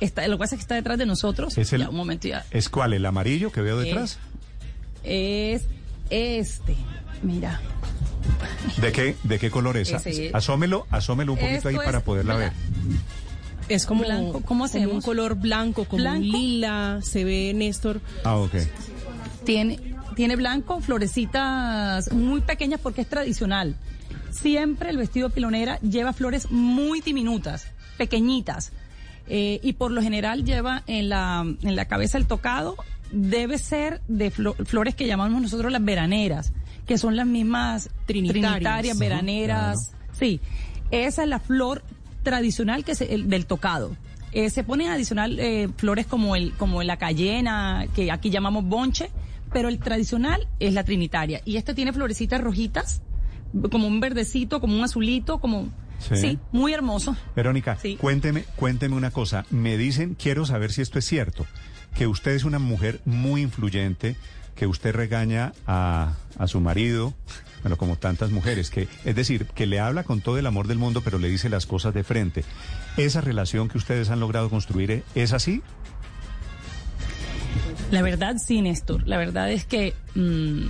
Está, 0.00 0.26
lo 0.28 0.36
que 0.36 0.40
pasa 0.40 0.54
es 0.54 0.58
que 0.58 0.62
está 0.62 0.74
detrás 0.74 0.98
de 0.98 1.06
nosotros. 1.06 1.56
Es 1.58 1.72
el- 1.72 1.80
Ya, 1.82 1.88
un 1.88 1.96
momento 1.96 2.28
ya. 2.28 2.44
¿Es 2.50 2.68
cuál? 2.68 2.92
¿El 2.92 3.04
amarillo 3.06 3.50
que 3.50 3.62
veo 3.62 3.78
detrás? 3.78 4.18
Es 5.04 5.64
este. 6.10 6.76
Mira. 7.22 7.60
¿De 8.80 8.92
qué, 8.92 9.16
de 9.22 9.38
qué 9.38 9.50
color 9.50 9.76
es? 9.76 9.90
Ese. 9.92 10.30
Asómelo, 10.34 10.86
asómelo 10.90 11.32
un 11.32 11.38
poquito 11.38 11.56
Esto 11.56 11.68
ahí 11.68 11.76
es- 11.76 11.82
para 11.82 12.00
poderla 12.00 12.36
ver. 12.36 12.52
Es 13.68 13.84
como, 13.86 14.04
Blanco, 14.04 14.42
¿cómo 14.42 14.68
como 14.68 14.92
un 14.92 15.00
color 15.02 15.34
blanco, 15.34 15.86
como 15.86 16.02
¿Blanco? 16.02 16.20
un 16.20 16.30
lila. 16.30 17.00
Se 17.02 17.24
ve, 17.24 17.52
Néstor. 17.54 18.00
Ah, 18.22 18.36
ok. 18.36 18.54
Tiene, 19.46 19.78
tiene 20.14 20.36
blanco, 20.36 20.80
florecitas 20.80 22.12
muy 22.12 22.40
pequeñas 22.40 22.80
porque 22.82 23.00
es 23.02 23.08
tradicional. 23.08 23.76
Siempre 24.30 24.90
el 24.90 24.98
vestido 24.98 25.30
pilonera 25.30 25.78
lleva 25.80 26.12
flores 26.12 26.50
muy 26.50 27.00
diminutas, 27.00 27.66
pequeñitas. 27.96 28.72
Eh, 29.28 29.58
y 29.62 29.72
por 29.72 29.90
lo 29.90 30.02
general 30.02 30.44
lleva 30.44 30.82
en 30.86 31.08
la, 31.08 31.44
en 31.62 31.76
la 31.76 31.84
cabeza 31.86 32.18
el 32.18 32.26
tocado, 32.26 32.76
debe 33.12 33.58
ser 33.58 34.00
de 34.08 34.32
flo- 34.32 34.54
flores 34.64 34.94
que 34.94 35.06
llamamos 35.06 35.40
nosotros 35.42 35.72
las 35.72 35.84
veraneras, 35.84 36.52
que 36.86 36.98
son 36.98 37.16
las 37.16 37.26
mismas 37.26 37.88
Trinitarias. 38.06 38.94
Ujú, 38.96 39.00
veraneras. 39.00 39.92
Sí, 40.12 40.40
esa 40.90 41.22
es 41.24 41.28
la 41.28 41.40
flor 41.40 41.82
tradicional 42.22 42.84
que 42.84 42.94
se, 42.94 43.12
el- 43.14 43.28
del 43.28 43.46
tocado. 43.46 43.96
Eh, 44.32 44.50
se 44.50 44.62
ponen 44.64 44.88
adicional 44.88 45.38
eh, 45.40 45.68
flores 45.76 46.06
como 46.06 46.36
el 46.36 46.52
como 46.52 46.82
la 46.82 46.96
cayena, 46.98 47.86
que 47.94 48.12
aquí 48.12 48.28
llamamos 48.30 48.64
bonche, 48.64 49.10
pero 49.56 49.70
el 49.70 49.78
tradicional 49.78 50.48
es 50.60 50.74
la 50.74 50.84
trinitaria. 50.84 51.40
Y 51.46 51.56
este 51.56 51.72
tiene 51.72 51.90
florecitas 51.94 52.42
rojitas, 52.42 53.00
como 53.70 53.86
un 53.88 54.00
verdecito, 54.00 54.60
como 54.60 54.76
un 54.76 54.84
azulito, 54.84 55.38
como... 55.38 55.70
Sí. 55.98 56.14
Sí, 56.16 56.38
muy 56.52 56.74
hermoso. 56.74 57.16
Verónica, 57.34 57.78
Sí. 57.80 57.96
cuénteme, 57.98 58.44
cuénteme 58.56 58.94
una 58.96 59.10
cosa. 59.12 59.46
Me 59.48 59.78
dicen, 59.78 60.14
quiero 60.14 60.44
saber 60.44 60.72
si 60.72 60.82
esto 60.82 60.98
es 60.98 61.06
cierto, 61.06 61.46
que 61.96 62.06
usted 62.06 62.32
es 62.32 62.44
una 62.44 62.58
mujer 62.58 63.00
muy 63.06 63.40
influyente, 63.40 64.14
que 64.56 64.66
usted 64.66 64.94
regaña 64.94 65.54
a, 65.66 66.16
a 66.38 66.46
su 66.48 66.60
marido, 66.60 67.14
bueno, 67.62 67.78
como 67.78 67.96
tantas 67.96 68.30
mujeres, 68.30 68.68
que 68.68 68.88
es 69.06 69.16
decir, 69.16 69.46
que 69.54 69.64
le 69.64 69.80
habla 69.80 70.04
con 70.04 70.20
todo 70.20 70.36
el 70.36 70.46
amor 70.46 70.66
del 70.66 70.76
mundo, 70.76 71.00
pero 71.02 71.18
le 71.18 71.30
dice 71.30 71.48
las 71.48 71.64
cosas 71.64 71.94
de 71.94 72.04
frente. 72.04 72.44
¿Esa 72.98 73.22
relación 73.22 73.68
que 73.70 73.78
ustedes 73.78 74.10
han 74.10 74.20
logrado 74.20 74.50
construir 74.50 75.02
es 75.14 75.32
así? 75.32 75.62
La 77.90 78.02
verdad, 78.02 78.36
sí, 78.44 78.60
Néstor. 78.62 79.06
La 79.06 79.16
verdad 79.18 79.50
es 79.50 79.64
que, 79.64 79.94
mm, 80.14 80.66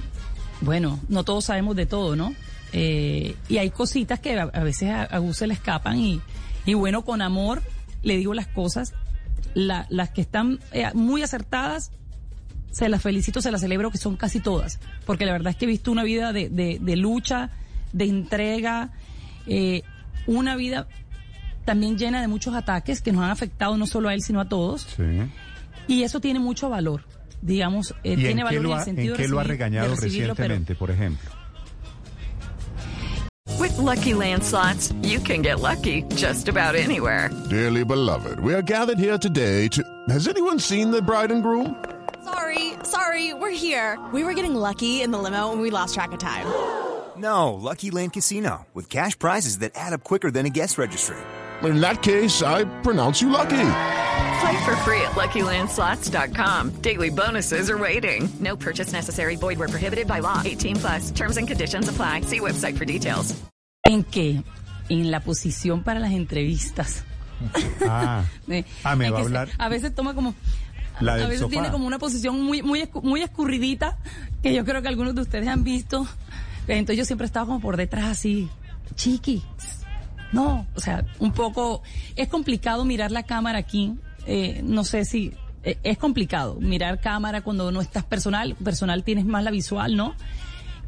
bueno, 0.62 1.00
no 1.08 1.24
todos 1.24 1.44
sabemos 1.46 1.76
de 1.76 1.86
todo, 1.86 2.16
¿no? 2.16 2.34
Eh, 2.72 3.36
y 3.48 3.58
hay 3.58 3.70
cositas 3.70 4.20
que 4.20 4.38
a, 4.38 4.46
veces 4.46 4.90
a, 4.90 5.02
a 5.04 5.18
Gus 5.18 5.38
se 5.38 5.46
le 5.46 5.54
escapan 5.54 5.98
y, 5.98 6.20
y 6.66 6.74
bueno, 6.74 7.04
con 7.04 7.22
amor 7.22 7.62
le 8.02 8.16
digo 8.16 8.34
las 8.34 8.46
cosas. 8.46 8.92
La- 9.54 9.86
las 9.88 10.10
que 10.10 10.20
están 10.20 10.58
eh, 10.72 10.90
muy 10.94 11.22
acertadas, 11.22 11.90
se 12.72 12.88
las 12.90 13.00
felicito, 13.00 13.40
se 13.40 13.50
las 13.50 13.62
celebro, 13.62 13.90
que 13.90 13.96
son 13.98 14.16
casi 14.16 14.40
todas. 14.40 14.78
Porque 15.06 15.24
la 15.24 15.32
verdad 15.32 15.50
es 15.50 15.56
que 15.56 15.64
he 15.64 15.68
visto 15.68 15.90
una 15.90 16.02
vida 16.02 16.32
de, 16.34 16.48
de- 16.50 16.78
de 16.80 16.96
lucha, 16.96 17.50
de 17.92 18.04
entrega, 18.04 18.90
eh, 19.46 19.82
una 20.26 20.56
vida 20.56 20.86
también 21.64 21.96
llena 21.96 22.20
de 22.20 22.28
muchos 22.28 22.54
ataques 22.54 23.00
que 23.00 23.12
nos 23.12 23.22
han 23.24 23.30
afectado 23.30 23.76
no 23.78 23.86
solo 23.86 24.08
a 24.08 24.14
él, 24.14 24.20
sino 24.22 24.40
a 24.40 24.48
todos. 24.48 24.82
Sí. 24.96 25.02
Y 25.88 26.02
eso 26.02 26.20
tiene 26.20 26.38
mucho 26.40 26.68
valor, 26.68 27.04
digamos, 27.42 27.92
eh, 28.02 28.12
¿Y 28.12 28.16
tiene 28.16 28.30
en 28.30 28.36
qué, 28.38 28.44
valor 28.44 28.62
lo 28.62 28.68
en 28.70 28.74
ha, 28.74 28.78
el 28.78 28.84
sentido 28.84 29.14
en 29.14 29.16
qué 29.16 29.22
de 29.22 29.28
lo 29.28 29.38
ha 29.38 29.44
recibir- 29.44 29.48
regañado 29.48 29.88
de 29.90 29.94
recibirlo, 29.96 30.34
pero- 30.34 30.48
recientemente, 30.48 30.74
por 30.74 30.90
ejemplo? 30.90 31.30
With 33.58 33.78
Lucky 33.78 34.12
Land 34.14 34.42
slots, 34.44 34.92
you 35.02 35.18
can 35.20 35.42
get 35.42 35.60
lucky 35.60 36.02
just 36.16 36.48
about 36.48 36.74
anywhere. 36.74 37.30
Dearly 37.48 37.84
beloved, 37.84 38.40
we 38.40 38.52
are 38.54 38.62
gathered 38.62 38.98
here 38.98 39.16
today 39.18 39.68
to. 39.68 39.82
Has 40.10 40.28
anyone 40.28 40.58
seen 40.60 40.90
the 40.90 41.00
bride 41.00 41.30
and 41.32 41.42
groom? 41.42 41.74
Sorry, 42.24 42.72
sorry, 42.82 43.32
we're 43.34 43.50
here. 43.56 43.98
We 44.12 44.24
were 44.24 44.34
getting 44.34 44.54
lucky 44.54 45.00
in 45.02 45.10
the 45.10 45.18
limo 45.18 45.52
and 45.52 45.60
we 45.62 45.70
lost 45.70 45.94
track 45.94 46.12
of 46.12 46.18
time. 46.18 46.46
No, 47.18 47.54
Lucky 47.54 47.90
Land 47.90 48.12
Casino, 48.12 48.66
with 48.74 48.90
cash 48.90 49.18
prizes 49.18 49.60
that 49.60 49.72
add 49.74 49.94
up 49.94 50.04
quicker 50.04 50.30
than 50.30 50.44
a 50.44 50.50
guest 50.50 50.76
registry. 50.76 51.16
In 51.62 51.80
that 51.80 52.02
case, 52.02 52.42
I 52.42 52.64
pronounce 52.82 53.22
you 53.22 53.30
lucky. 53.30 53.56
Play 54.40 54.56
for 54.64 54.76
free 54.84 55.00
at 55.00 55.12
LuckyLandSlots.com. 55.12 56.70
Daily 56.82 57.10
bonuses 57.10 57.70
are 57.70 57.78
waiting. 57.78 58.28
No 58.40 58.56
purchase 58.56 58.92
necessary. 58.92 59.36
Void 59.36 59.58
where 59.58 59.68
prohibited 59.68 60.06
by 60.06 60.20
law. 60.20 60.42
18 60.44 60.76
plus. 60.76 61.10
Terms 61.12 61.36
and 61.38 61.48
conditions 61.48 61.88
apply. 61.88 62.22
See 62.22 62.40
website 62.40 62.76
for 62.76 62.84
details. 62.84 63.34
¿En 63.84 64.04
qué? 64.04 64.42
En 64.88 65.10
la 65.10 65.20
posición 65.20 65.82
para 65.82 66.00
las 66.00 66.12
entrevistas. 66.12 67.02
Ah, 67.88 68.24
Ah, 68.84 68.96
me 68.96 69.06
en 69.06 69.12
va 69.14 69.18
a 69.18 69.22
hablar- 69.22 69.48
a 69.58 69.68
veces 69.68 69.94
toma 69.94 70.14
como... 70.14 70.34
La 71.00 71.14
a 71.14 71.16
veces 71.18 71.40
sofá. 71.40 71.50
tiene 71.50 71.70
como 71.70 71.86
una 71.86 71.98
posición 71.98 72.42
muy, 72.42 72.62
muy, 72.62 72.88
muy 73.02 73.20
escurridita, 73.22 73.98
que 74.42 74.54
yo 74.54 74.64
creo 74.64 74.80
que 74.80 74.88
algunos 74.88 75.14
de 75.14 75.20
ustedes 75.20 75.46
han 75.46 75.62
visto. 75.62 76.06
Entonces 76.66 76.96
yo 76.96 77.04
siempre 77.04 77.26
estaba 77.26 77.44
como 77.46 77.60
por 77.60 77.76
detrás 77.76 78.04
así, 78.06 78.48
chiqui. 78.94 79.42
No, 80.32 80.66
o 80.74 80.80
sea, 80.80 81.04
un 81.18 81.32
poco... 81.32 81.82
Es 82.16 82.28
complicado 82.28 82.84
mirar 82.86 83.10
la 83.10 83.22
cámara 83.24 83.58
aquí. 83.58 83.94
Eh, 84.26 84.60
no 84.64 84.84
sé 84.84 85.04
si... 85.04 85.32
eh, 85.62 85.78
es 85.82 85.98
complicado 85.98 86.56
mirar 86.60 87.00
cámara 87.00 87.40
cuando 87.42 87.70
no 87.72 87.80
estás 87.80 88.04
personal. 88.04 88.54
Personal 88.56 89.02
tienes 89.04 89.24
más 89.24 89.42
la 89.44 89.50
visual, 89.50 89.96
¿no? 89.96 90.14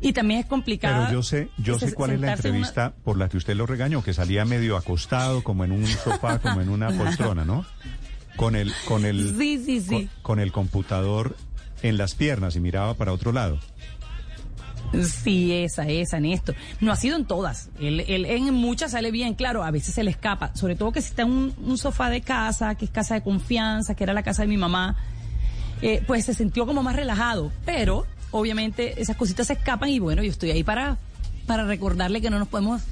Y 0.00 0.12
también 0.12 0.40
es 0.40 0.46
complicado... 0.46 1.06
Pero 1.06 1.18
yo 1.18 1.22
sé, 1.24 1.48
yo 1.58 1.76
sé 1.78 1.92
cuál 1.92 2.12
es 2.12 2.20
la 2.20 2.28
sentarse 2.28 2.48
en 2.48 2.54
una- 2.54 2.66
entrevista 2.68 2.94
por 3.04 3.18
la 3.18 3.28
que 3.28 3.36
usted 3.36 3.56
lo 3.56 3.66
regañó, 3.66 4.02
que 4.04 4.14
salía 4.14 4.44
medio 4.44 4.76
acostado, 4.76 5.42
como 5.42 5.64
en 5.64 5.72
un 5.72 5.86
sofá, 5.86 6.38
como 6.38 6.60
en 6.60 6.68
una 6.68 6.90
poltrona, 6.96 7.44
¿no? 7.44 7.64
Con 8.36 8.54
el, 8.54 8.72
con 8.86 9.04
el, 9.04 9.36
Sí, 9.36 9.60
sí, 9.64 9.80
sí. 9.80 9.88
con, 9.88 10.22
con 10.22 10.38
el 10.40 10.52
computador 10.52 11.36
en 11.82 11.96
las 11.98 12.14
piernas 12.14 12.54
y 12.54 12.60
miraba 12.60 12.94
para 12.94 13.12
otro 13.12 13.32
lado. 13.32 13.58
Sí, 15.02 15.52
esa, 15.52 15.86
esa, 15.86 16.18
Néstor. 16.20 16.54
No 16.80 16.92
ha 16.92 16.96
sido 16.96 17.16
en 17.16 17.24
todas. 17.26 17.68
Él, 17.80 18.00
él 18.08 18.24
en 18.24 18.52
muchas 18.54 18.92
sale 18.92 19.10
bien, 19.10 19.34
claro, 19.34 19.62
a 19.64 19.70
veces 19.70 19.94
se 19.94 20.02
le 20.02 20.10
escapa. 20.10 20.54
Sobre 20.54 20.76
todo 20.76 20.92
que 20.92 21.02
si 21.02 21.08
está 21.08 21.22
en 21.22 21.30
un, 21.30 21.54
un 21.62 21.76
sofá 21.78 22.08
de 22.10 22.22
casa, 22.22 22.74
que 22.74 22.86
es 22.86 22.90
casa 22.90 23.14
de 23.14 23.22
confianza, 23.22 23.94
que 23.94 24.04
era 24.04 24.12
la 24.14 24.22
casa 24.22 24.42
de 24.42 24.48
mi 24.48 24.56
mamá, 24.56 24.96
eh, 25.82 26.02
pues 26.06 26.24
se 26.24 26.34
sintió 26.34 26.66
como 26.66 26.82
más 26.82 26.96
relajado. 26.96 27.52
Pero, 27.64 28.06
obviamente, 28.30 29.00
esas 29.00 29.16
cositas 29.16 29.46
se 29.48 29.52
escapan 29.54 29.90
y 29.90 29.98
bueno, 29.98 30.22
yo 30.22 30.30
estoy 30.30 30.50
ahí 30.50 30.64
para, 30.64 30.96
para 31.46 31.64
recordarle 31.64 32.20
que 32.20 32.30
no 32.30 32.38
nos 32.38 32.48
podemos, 32.48 32.82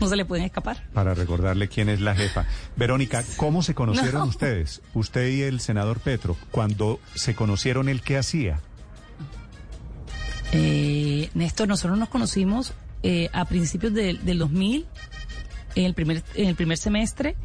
no 0.00 0.08
se 0.08 0.16
le 0.16 0.24
pueden 0.24 0.44
escapar. 0.44 0.84
Para 0.94 1.14
recordarle 1.14 1.68
quién 1.68 1.88
es 1.88 2.00
la 2.00 2.14
jefa. 2.14 2.46
Verónica, 2.76 3.24
¿cómo 3.36 3.62
se 3.62 3.74
conocieron 3.74 4.20
No. 4.22 4.26
ustedes? 4.26 4.80
Usted 4.94 5.28
y 5.30 5.42
el 5.42 5.60
senador 5.60 5.98
Petro. 6.00 6.36
Cuando 6.52 7.00
se 7.14 7.34
conocieron, 7.34 7.88
¿el 7.88 8.00
qué 8.02 8.16
hacía? 8.18 8.60
Eh, 10.52 11.30
Néstor, 11.34 11.68
nosotros 11.68 11.98
nos 11.98 12.08
conocimos 12.08 12.72
eh, 13.02 13.30
a 13.32 13.44
principios 13.46 13.94
del- 13.94 14.24
del 14.24 14.38
2000, 14.38 14.86
en 15.74 15.84
el 15.86 15.94
primer, 15.94 16.22
en 16.34 16.48
el 16.48 16.54
primer 16.54 16.76
semestre. 16.76 17.36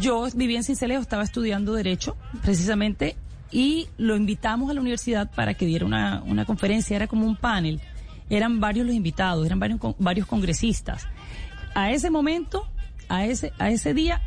Yo 0.00 0.26
vivía 0.34 0.58
en 0.58 0.64
Cincelejo, 0.64 1.02
estaba 1.02 1.24
estudiando 1.24 1.72
Derecho, 1.74 2.16
precisamente, 2.42 3.16
y 3.50 3.88
lo 3.98 4.16
invitamos 4.16 4.70
a 4.70 4.74
la 4.74 4.80
universidad 4.80 5.30
para 5.34 5.54
que 5.54 5.66
diera 5.66 5.84
una, 5.84 6.22
una 6.24 6.44
conferencia, 6.44 6.96
era 6.96 7.06
como 7.08 7.26
un 7.26 7.36
panel. 7.36 7.80
Eran 8.30 8.60
varios 8.60 8.86
los 8.86 8.94
invitados, 8.94 9.44
eran 9.44 9.58
varios, 9.58 9.80
varios 9.98 10.26
congresistas. 10.26 11.06
A 11.74 11.90
ese 11.90 12.10
momento, 12.10 12.66
a 13.08 13.26
ese, 13.26 13.52
a 13.58 13.70
ese 13.70 13.92
día, 13.92 14.22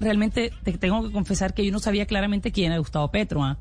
realmente 0.00 0.52
te 0.64 0.72
tengo 0.78 1.04
que 1.04 1.12
confesar 1.12 1.54
que 1.54 1.64
yo 1.64 1.70
no 1.70 1.78
sabía 1.78 2.06
claramente 2.06 2.50
quién 2.50 2.72
era 2.72 2.78
Gustavo 2.78 3.10
Petro. 3.12 3.44
¿ah? 3.44 3.58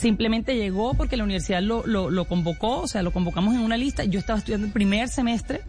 Simplemente 0.00 0.56
llegó 0.56 0.94
porque 0.94 1.16
la 1.16 1.24
universidad 1.24 1.62
lo, 1.62 1.86
lo, 1.86 2.24
convocó, 2.24 2.80
o 2.80 2.88
sea, 2.88 3.02
lo 3.02 3.12
convocamos 3.12 3.54
en 3.54 3.60
una 3.60 3.76
lista. 3.76 4.04
Yo 4.04 4.18
estaba 4.18 4.38
estudiando 4.38 4.66
el 4.66 4.72
primer 4.72 5.08
semestre, 5.08 5.60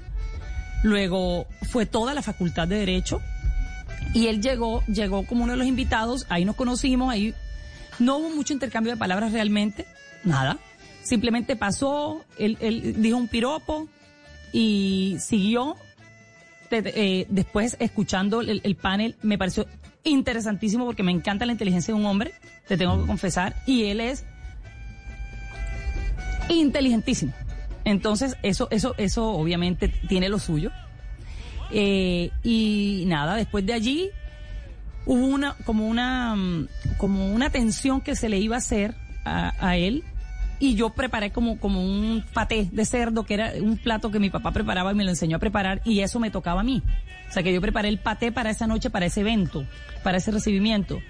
luego 0.84 1.48
fue 1.70 1.86
toda 1.86 2.14
la 2.14 2.22
facultad 2.22 2.68
de 2.68 2.78
Derecho 2.78 3.22
y 4.14 4.28
él 4.28 4.42
llegó, 4.42 4.84
llegó 4.86 5.26
como 5.26 5.44
uno 5.44 5.54
de 5.54 5.58
los 5.58 5.68
invitados, 5.68 6.26
ahí 6.30 6.46
nos 6.46 6.56
conocimos, 6.56 7.12
ahí 7.12 7.34
no 8.00 8.18
hubo 8.18 8.30
mucho 8.30 8.54
intercambio 8.54 8.94
de 8.94 8.98
palabras 8.98 9.32
realmente, 9.32 9.86
nada. 10.24 10.58
Simplemente 11.04 11.56
pasó, 11.56 12.26
él, 12.38 12.58
él 12.62 13.02
dijo 13.02 13.18
un 13.18 13.28
piropo 13.28 13.88
y 14.52 15.18
siguió. 15.20 15.76
Eh, 16.72 17.26
después, 17.30 17.78
escuchando 17.80 18.42
el, 18.42 18.62
el 18.64 18.76
panel, 18.76 19.16
me 19.22 19.38
pareció 19.38 19.66
interesantísimo 20.04 20.86
porque 20.86 21.04
me 21.04 21.12
encanta 21.12 21.46
la 21.46 21.52
inteligencia 21.52 21.94
de 21.94 22.00
un 22.00 22.06
hombre, 22.06 22.34
te 22.68 22.78
tengo 22.78 23.00
que 23.02 23.08
confesar, 23.08 23.56
y 23.66 23.86
él 23.86 24.00
es 24.02 24.26
inteligentísimo. 26.50 27.34
Entonces, 27.84 28.36
eso, 28.44 28.68
eso, 28.72 28.96
eso 28.98 29.30
obviamente 29.30 29.90
tiene 30.08 30.30
lo 30.30 30.40
suyo. 30.40 30.72
Eh, 31.72 32.32
y 32.44 33.04
nada, 33.08 33.36
después 33.36 33.66
de 33.66 33.74
allí 33.74 34.10
hubo 35.06 35.26
una, 35.26 35.56
como 35.66 35.88
una, 35.88 36.36
mm, 36.36 36.68
como 36.98 37.32
una 37.32 37.50
tensión 37.50 38.02
que 38.02 38.16
se 38.16 38.30
le 38.30 38.38
iba 38.38 38.56
a 38.56 38.60
hacer 38.60 38.96
a, 39.24 39.54
a 39.60 39.78
él. 39.78 40.04
Y 40.60 40.76
yo 40.76 40.92
preparé 40.92 41.32
como, 41.32 41.60
como 41.60 41.84
un 41.84 42.24
paté 42.34 42.70
de 42.72 42.86
cerdo, 42.86 43.24
que 43.24 43.34
era 43.34 43.54
un 43.62 43.78
plato 43.78 44.12
que 44.12 44.20
mi 44.20 44.30
papá 44.30 44.52
preparaba 44.52 44.92
y 44.92 44.96
me 44.96 45.04
lo 45.04 45.10
enseñó 45.10 45.38
a 45.38 45.40
preparar, 45.40 45.82
y 45.84 46.00
eso 46.00 46.20
me 46.20 46.32
tocaba 46.32 46.62
a 46.62 46.64
mí. 46.64 46.82
O 47.30 47.34
sea 47.34 47.44
que 47.44 47.54
yo 47.54 47.62
preparé 47.62 47.90
el 47.90 48.00
paté 48.00 48.32
para 48.32 48.50
esa 48.50 48.68
noche, 48.68 48.90
para 48.90 49.06
ese 49.06 49.22
evento, 49.22 49.66
para 50.04 50.18
ese 50.18 50.32
recibimiento. 50.32 51.02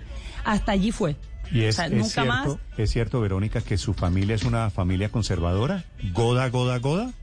Hasta 0.43 0.71
allí 0.71 0.91
fue. 0.91 1.15
Y 1.51 1.61
es, 1.61 1.75
o 1.75 1.77
sea, 1.77 1.85
es 1.85 1.91
nunca 1.91 2.07
cierto, 2.07 2.27
más. 2.27 2.57
es 2.77 2.89
cierto, 2.89 3.21
Verónica, 3.21 3.61
que 3.61 3.77
su 3.77 3.93
familia 3.93 4.35
es 4.35 4.43
una 4.43 4.69
familia 4.69 5.09
conservadora. 5.09 5.83
Goda, 6.13 6.49
goda, 6.49 6.79
goda. 6.79 7.13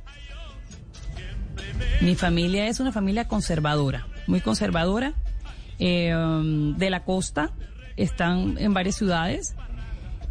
Mi 2.00 2.14
familia 2.14 2.66
es 2.66 2.80
una 2.80 2.92
familia 2.92 3.28
conservadora, 3.28 4.06
muy 4.26 4.40
conservadora, 4.40 5.14
eh, 5.78 6.14
um, 6.14 6.76
de 6.76 6.90
la 6.90 7.04
costa, 7.04 7.52
están 7.96 8.56
en 8.58 8.74
varias 8.74 8.96
ciudades, 8.96 9.54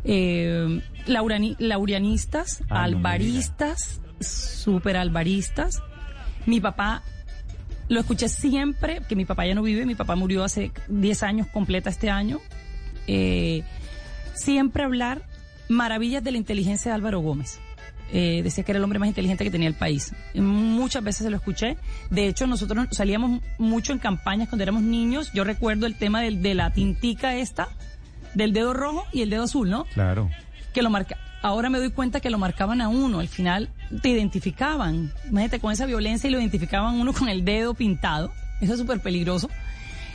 eh, 0.04 0.82
laurani- 1.08 1.56
laurianistas, 1.60 2.62
Ah, 2.70 2.88
no 2.88 2.98
albaristas, 2.98 4.02
súper 4.20 4.98
albaristas. 4.98 5.82
Mi 6.46 6.60
papá, 6.60 7.04
lo 7.90 8.00
escuché 8.00 8.30
siempre, 8.30 9.02
que 9.08 9.16
mi 9.16 9.26
papá 9.26 9.46
ya 9.46 9.54
no 9.56 9.62
vive, 9.62 9.86
mi 9.86 9.96
papá 9.96 10.16
murió 10.16 10.44
hace 10.44 10.72
10 10.88 11.24
años 11.24 11.48
completa 11.48 11.90
este 11.90 12.10
año, 12.10 12.40
eh, 13.08 13.64
siempre 14.34 14.84
hablar 14.84 15.24
maravillas 15.70 16.24
de 16.24 16.32
la 16.32 16.38
inteligencia 16.38 16.92
de 16.92 16.96
Álvaro 16.96 17.20
Gómez. 17.20 17.60
Eh, 18.14 18.42
decía 18.44 18.66
que 18.66 18.74
era 18.74 18.78
el 18.80 18.84
hombre 18.84 19.00
más 19.00 19.08
inteligente 19.08 19.46
que 19.46 19.52
tenía 19.52 19.70
el 19.70 19.74
país. 19.74 20.14
Muchas 20.36 21.02
veces 21.02 21.24
se 21.24 21.30
lo 21.30 21.38
escuché. 21.38 21.78
De 22.10 22.28
hecho, 22.28 22.46
nosotros 22.46 22.88
salíamos 22.92 23.42
mucho 23.58 23.94
en 23.94 24.00
campañas 24.00 24.50
cuando 24.50 24.64
éramos 24.64 24.84
niños. 24.84 25.32
Yo 25.34 25.46
recuerdo 25.46 25.86
el 25.86 25.96
tema 25.96 26.22
del- 26.22 26.42
de 26.42 26.54
la 26.54 26.74
tintica 26.74 27.36
esta, 27.36 27.70
del 28.34 28.52
dedo 28.52 28.74
rojo 28.74 29.06
y 29.14 29.22
el 29.22 29.30
dedo 29.30 29.44
azul, 29.44 29.70
¿no? 29.70 29.86
Claro. 29.94 30.30
Que 30.74 30.82
lo 30.82 30.90
marca. 30.90 31.18
Ahora 31.42 31.70
me 31.70 31.80
doy 31.80 31.90
cuenta 31.90 32.20
que 32.20 32.30
lo 32.30 32.38
marcaban 32.38 32.82
a 32.82 32.88
uno, 32.88 33.20
al 33.20 33.28
final 33.28 33.70
te 34.02 34.10
identificaban. 34.10 35.12
Imagínate 35.28 35.60
con 35.60 35.72
esa 35.72 35.86
violencia 35.86 36.28
y 36.28 36.32
lo 36.32 36.40
identificaban 36.40 37.00
uno 37.00 37.14
con 37.14 37.30
el 37.30 37.44
dedo 37.44 37.74
pintado. 37.74 38.32
Eso 38.62 38.74
es 38.74 38.80
súper 38.80 39.00
peligroso. 39.00 39.50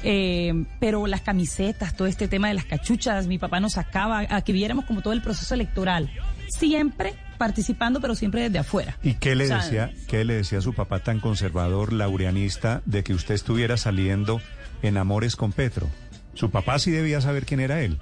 Eh, 0.03 0.65
pero 0.79 1.07
las 1.07 1.23
camisetas, 1.23 1.97
todo 1.97 2.07
este 2.07 2.29
tema 2.29 2.49
de 2.49 2.55
las 2.55 2.65
cachuchas, 2.65 3.27
mi 3.27 3.39
papá 3.39 3.59
nos 3.59 3.73
sacaba 3.73 4.25
a 4.29 4.43
que 4.43 4.53
viéramos 4.53 4.85
como 4.85 5.03
todo 5.03 5.13
el 5.13 5.23
proceso 5.23 5.55
electoral. 5.55 6.11
Siempre 6.49 7.15
participando, 7.39 8.01
pero 8.01 8.15
siempre 8.15 8.43
desde 8.43 8.59
afuera. 8.59 8.99
¿Y 9.03 9.15
qué 9.15 9.35
le 9.35 9.45
O 9.45 9.49
sea, 9.49 9.59
decía, 9.59 9.93
qué 10.07 10.25
le 10.25 10.35
decía 10.35 10.59
a 10.59 10.63
su 10.63 10.75
papá 10.75 11.01
tan 11.01 11.19
conservador, 11.21 11.93
laureanista, 11.93 12.83
de 12.85 13.03
que 13.03 13.15
usted 13.15 13.35
estuviera 13.35 13.77
saliendo 13.77 14.41
en 14.83 14.97
amores 14.97 15.35
con 15.35 15.53
Petro? 15.53 15.89
Su 16.35 16.51
papá 16.51 16.79
sí 16.79 16.91
debía 16.91 17.21
saber 17.21 17.47
quién 17.47 17.61
era 17.61 17.81
él. 17.81 17.99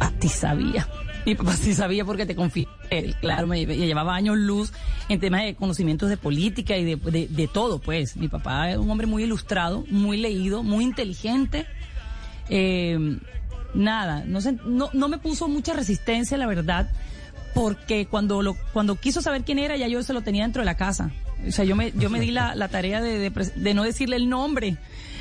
A 0.00 0.10
ti 0.10 0.28
sabía. 0.28 0.88
Mi 1.26 1.34
papá 1.34 1.54
sí 1.56 1.72
sabía 1.74 2.04
porque 2.04 2.26
te 2.26 2.34
confía. 2.36 2.66
Él, 2.90 3.14
claro, 3.20 3.46
me, 3.46 3.66
me 3.66 3.76
llevaba 3.76 4.14
años 4.14 4.36
luz 4.36 4.72
en 5.08 5.20
temas 5.20 5.42
de 5.42 5.54
conocimientos 5.54 6.10
de 6.10 6.16
política 6.18 6.76
y 6.76 6.84
de, 6.84 6.96
de- 7.28 7.48
todo, 7.48 7.78
pues. 7.80 8.16
Mi 8.16 8.28
papá 8.28 8.70
es 8.70 8.76
un 8.76 8.90
hombre 8.90 9.06
muy 9.06 9.22
ilustrado, 9.24 9.84
muy 9.88 10.18
leído, 10.18 10.62
muy 10.62 10.84
inteligente. 10.84 11.66
Eh, 12.50 13.18
nada, 13.72 14.24
no, 14.26 14.40
sé, 14.42 14.56
no, 14.66 14.90
no 14.92 15.08
me 15.08 15.16
puso 15.18 15.48
mucha 15.48 15.72
resistencia, 15.72 16.36
la 16.36 16.46
verdad, 16.46 16.90
porque 17.54 18.06
cuando, 18.06 18.42
lo, 18.42 18.54
cuando 18.74 18.96
quiso 18.96 19.22
saber 19.22 19.44
quién 19.44 19.58
era, 19.58 19.76
ya 19.78 19.88
yo 19.88 20.02
se 20.02 20.12
lo 20.12 20.20
tenía 20.20 20.42
dentro 20.42 20.60
de 20.60 20.66
la 20.66 20.76
casa. 20.76 21.10
O 21.46 21.50
sea, 21.52 21.64
yo 21.64 21.74
me, 21.76 21.92
yo 21.96 22.10
me 22.10 22.20
di 22.20 22.30
la, 22.32 22.54
la 22.54 22.68
tarea 22.68 23.00
de, 23.00 23.18
de 23.18 23.30
de 23.30 23.74
no 23.74 23.82
decirle 23.84 24.16
el 24.16 24.28
nombre. 24.28 24.76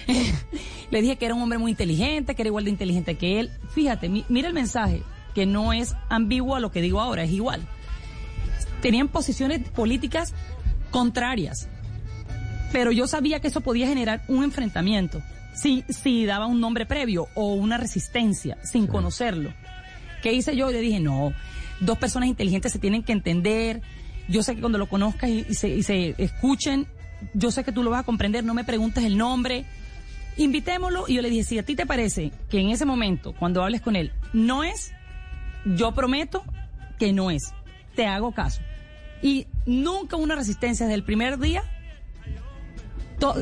Le 0.91 1.01
dije 1.01 1.15
que 1.15 1.25
era 1.25 1.33
un 1.35 1.41
hombre 1.41 1.57
muy 1.57 1.71
inteligente, 1.71 2.35
que 2.35 2.41
era 2.43 2.49
igual 2.49 2.65
de 2.65 2.69
inteligente 2.71 3.15
que 3.15 3.39
él. 3.39 3.51
Fíjate, 3.73 4.09
mi- 4.09 4.25
mira 4.29 4.47
el 4.47 4.53
mensaje, 4.53 5.01
que 5.33 5.45
no 5.45 5.73
es 5.73 5.95
ambiguo 6.09 6.55
a 6.55 6.59
lo 6.59 6.71
que 6.71 6.81
digo 6.81 7.01
ahora, 7.01 7.23
es 7.23 7.31
igual. 7.31 7.61
Tenían 8.81 9.07
posiciones 9.07 9.67
políticas 9.69 10.33
contrarias, 10.91 11.67
pero 12.71 12.91
yo 12.91 13.07
sabía 13.07 13.39
que 13.39 13.47
eso 13.47 13.61
podía 13.61 13.87
generar 13.87 14.23
un 14.27 14.43
enfrentamiento. 14.43 15.21
Si, 15.55 15.83
si 15.89 16.25
daba 16.25 16.47
un 16.47 16.59
nombre 16.59 16.85
previo 16.85 17.27
o 17.35 17.53
una 17.53 17.77
resistencia 17.77 18.57
sin 18.63 18.87
conocerlo. 18.87 19.53
¿Qué 20.21 20.33
hice 20.33 20.55
yo? 20.55 20.71
Le 20.71 20.79
dije, 20.79 20.99
no, 20.99 21.31
dos 21.79 21.97
personas 21.97 22.27
inteligentes 22.29 22.71
se 22.71 22.79
tienen 22.79 23.03
que 23.03 23.11
entender. 23.11 23.81
Yo 24.27 24.41
sé 24.41 24.55
que 24.55 24.61
cuando 24.61 24.77
lo 24.79 24.87
conozcas 24.89 25.29
y, 25.29 25.45
y 25.49 25.53
se, 25.53 25.69
y 25.69 25.83
se 25.83 26.15
escuchen, 26.17 26.87
yo 27.33 27.51
sé 27.51 27.63
que 27.63 27.71
tú 27.71 27.83
lo 27.83 27.89
vas 27.91 28.01
a 28.01 28.03
comprender, 28.03 28.43
no 28.43 28.53
me 28.53 28.63
preguntes 28.63 29.03
el 29.03 29.17
nombre. 29.17 29.65
Invitémoslo 30.37 31.05
y 31.07 31.15
yo 31.15 31.21
le 31.21 31.29
dije, 31.29 31.43
si 31.43 31.59
a 31.59 31.63
ti 31.63 31.75
te 31.75 31.85
parece 31.85 32.31
que 32.49 32.59
en 32.59 32.69
ese 32.69 32.85
momento, 32.85 33.33
cuando 33.33 33.63
hables 33.63 33.81
con 33.81 33.95
él, 33.95 34.11
no 34.33 34.63
es, 34.63 34.91
yo 35.65 35.93
prometo 35.93 36.43
que 36.97 37.13
no 37.13 37.29
es. 37.31 37.53
Te 37.95 38.07
hago 38.07 38.31
caso. 38.31 38.61
Y 39.21 39.47
nunca 39.65 40.15
una 40.15 40.35
resistencia 40.35 40.85
desde 40.85 40.95
el 40.95 41.03
primer 41.03 41.39
día. 41.39 41.63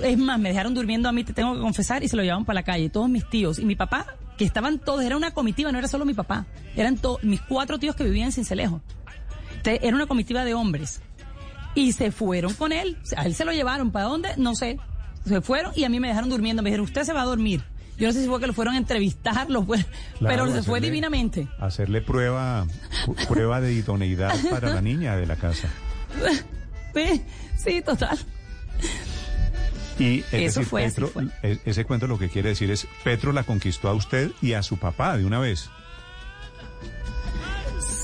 Es 0.04 0.18
más, 0.18 0.40
me 0.40 0.50
dejaron 0.50 0.76
durmiendo 0.76 1.10
a 1.10 1.12
mí, 1.12 1.24
te 1.24 1.34
tengo 1.34 1.56
que 1.56 1.62
confesar, 1.62 2.04
y 2.04 2.08
se 2.08 2.16
lo 2.16 2.22
llevaban 2.22 2.46
para 2.46 2.56
la 2.60 2.64
calle. 2.64 2.90
Todos 2.90 3.10
mis 3.10 3.28
tíos 3.28 3.58
y 3.58 3.66
mi 3.66 3.76
papá, 3.76 4.06
que 4.38 4.44
estaban 4.46 4.78
todos, 4.78 5.04
era 5.04 5.18
una 5.18 5.32
comitiva, 5.32 5.72
no 5.72 5.80
era 5.80 5.88
solo 5.88 6.06
mi 6.06 6.14
papá. 6.14 6.46
Eran 6.76 6.98
todos 6.98 7.24
mis 7.24 7.42
cuatro 7.42 7.80
tíos 7.80 7.96
que 7.96 8.04
vivían 8.04 8.28
en 8.28 8.32
Cincelejo. 8.34 8.82
Entonces, 9.56 9.80
era 9.82 9.96
una 9.96 10.06
comitiva 10.06 10.44
de 10.44 10.54
hombres. 10.54 11.02
Y 11.74 11.94
se 11.94 12.12
fueron 12.12 12.54
con 12.54 12.74
él. 12.74 12.98
A 13.16 13.26
él 13.26 13.34
se 13.34 13.46
lo 13.46 13.54
llevaron. 13.54 13.92
¿Para 13.92 14.06
dónde? 14.06 14.30
No 14.38 14.56
sé. 14.56 14.78
Se 15.26 15.42
fueron 15.42 15.72
y 15.76 15.84
a 15.84 15.90
mí 15.90 16.00
me 16.00 16.08
dejaron 16.08 16.30
durmiendo. 16.30 16.62
Me 16.64 16.70
dijeron, 16.70 16.86
usted 16.86 17.04
se 17.04 17.14
va 17.14 17.22
a 17.22 17.26
dormir. 17.26 17.62
Yo 17.98 18.08
no 18.08 18.14
sé 18.14 18.22
si 18.24 18.28
fue 18.28 18.40
que 18.40 18.48
lo 18.48 18.54
fueron 18.54 18.74
a 18.74 18.78
entrevistar, 18.78 19.50
lo 19.50 19.64
fue- 19.64 19.78
Claro, 19.78 19.94
pero 20.20 20.46
se 20.48 20.64
fue 20.64 20.80
hacerle- 20.80 20.82
divinamente. 20.88 21.48
Hacerle 21.60 22.02
prueba, 22.02 22.66
prueba 23.28 23.62
de 23.62 23.74
idoneidad 23.74 24.34
para 24.50 24.74
la 24.74 24.82
niña 24.82 25.16
de 25.16 25.26
la 25.28 25.36
casa. 25.36 25.68
Sí, 26.94 27.22
sí, 27.58 27.82
total. 27.82 28.20
Y 29.98 30.20
es 30.20 30.26
Eso 30.34 30.60
decir, 30.60 30.66
fue, 30.66 30.84
Petro, 30.84 31.08
fue. 31.08 31.28
e- 31.42 31.60
ese 31.64 31.86
cuento 31.86 32.06
lo 32.08 32.20
que 32.20 32.28
quiere 32.28 32.50
decir 32.50 32.70
es, 32.70 32.86
Petro 33.06 33.32
la 33.32 33.44
conquistó 33.44 33.88
a 33.88 33.94
usted 33.94 34.32
y 34.42 34.54
a 34.54 34.64
su 34.64 34.78
papá 34.78 35.18
de 35.18 35.24
una 35.24 35.40
vez. 35.40 35.70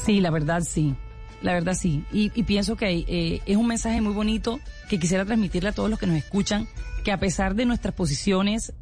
Sí, 0.06 0.22
la 0.22 0.30
verdad 0.30 0.62
sí. 0.62 0.96
La 1.42 1.54
verdad 1.54 1.76
sí. 1.76 2.04
Y, 2.12 2.32
y 2.34 2.44
pienso 2.44 2.76
que 2.76 3.06
eh, 3.08 3.42
es 3.46 3.58
un 3.58 3.68
mensaje 3.68 4.02
muy 4.02 4.14
bonito 4.14 4.60
que 4.90 5.00
quisiera 5.00 5.26
transmitirle 5.26 5.70
a 5.70 5.72
todos 5.72 5.90
los 5.90 6.00
que 6.00 6.08
nos 6.08 6.18
escuchan, 6.18 6.68
que 7.04 7.12
a 7.12 7.20
pesar 7.20 7.56
de 7.56 7.66
nuestras 7.66 7.94
posiciones 7.94 8.74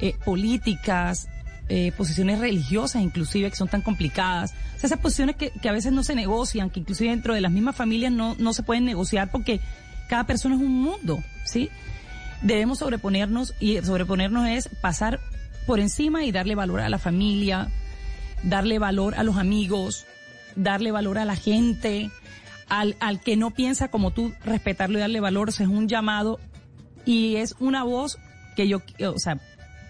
eh, 0.00 0.14
políticas, 0.24 1.28
eh, 1.68 1.92
posiciones 1.96 2.40
religiosas 2.40 3.02
inclusive, 3.02 3.48
que 3.50 3.56
son 3.56 3.68
tan 3.68 3.80
complicadas, 3.80 4.52
o 4.76 4.80
sea, 4.80 4.88
esas 4.88 4.98
posiciones 4.98 5.36
que, 5.36 5.50
que 5.50 5.68
a 5.68 5.72
veces 5.72 5.92
no 5.92 6.02
se 6.02 6.14
negocian, 6.14 6.68
que 6.68 6.80
inclusive 6.80 7.10
dentro 7.10 7.32
de 7.34 7.40
las 7.40 7.52
mismas 7.52 7.74
familias 7.74 8.12
no, 8.12 8.34
no 8.38 8.52
se 8.52 8.62
pueden 8.62 8.84
negociar 8.84 9.30
porque 9.30 9.60
cada 10.08 10.24
persona 10.24 10.56
es 10.56 10.60
un 10.60 10.82
mundo, 10.82 11.22
¿sí? 11.44 11.70
Debemos 12.42 12.80
sobreponernos 12.80 13.54
y 13.60 13.80
sobreponernos 13.80 14.46
es 14.48 14.68
pasar 14.82 15.20
por 15.66 15.80
encima 15.80 16.24
y 16.24 16.32
darle 16.32 16.54
valor 16.54 16.80
a 16.80 16.90
la 16.90 16.98
familia, 16.98 17.68
darle 18.42 18.78
valor 18.78 19.14
a 19.14 19.22
los 19.22 19.38
amigos, 19.38 20.06
darle 20.56 20.90
valor 20.90 21.18
a 21.18 21.24
la 21.24 21.36
gente, 21.36 22.10
al, 22.68 22.96
al 23.00 23.20
que 23.20 23.36
no 23.36 23.50
piensa 23.52 23.88
como 23.88 24.10
tú, 24.12 24.32
respetarlo 24.44 24.98
y 24.98 25.00
darle 25.00 25.20
valor. 25.20 25.48
O 25.48 25.52
sea, 25.52 25.66
es 25.66 25.72
un 25.72 25.88
llamado 25.88 26.40
y 27.04 27.36
es 27.36 27.54
una 27.60 27.82
voz 27.84 28.18
que 28.56 28.68
yo, 28.68 28.82
o 29.06 29.18
sea, 29.18 29.38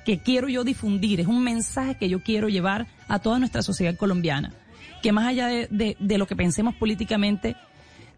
que 0.05 0.19
quiero 0.19 0.49
yo 0.49 0.65
difundir, 0.65 1.21
es 1.21 1.27
un 1.27 1.43
mensaje 1.43 1.97
que 1.97 2.09
yo 2.09 2.23
quiero 2.23 2.49
llevar 2.49 2.87
a 3.09 3.19
toda 3.21 3.39
nuestra 3.39 3.63
sociedad 3.63 3.97
colombiana. 3.97 4.53
Que 5.03 5.13
más 5.13 5.27
allá 5.27 5.49
de, 5.49 5.97
de- 6.01 6.19
lo 6.19 6.27
que 6.27 6.37
pensemos 6.37 6.75
políticamente, 6.75 7.57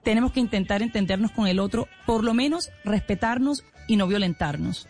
tenemos 0.03 0.33
que 0.33 0.41
intentar 0.41 0.83
entendernos 0.83 1.33
con 1.33 1.47
el 1.49 1.59
otro, 1.59 1.89
por 2.07 2.23
lo 2.25 2.33
menos 2.33 2.71
respetarnos 2.85 3.65
y 3.89 3.97
no 3.97 4.07
violentarnos. 4.07 4.87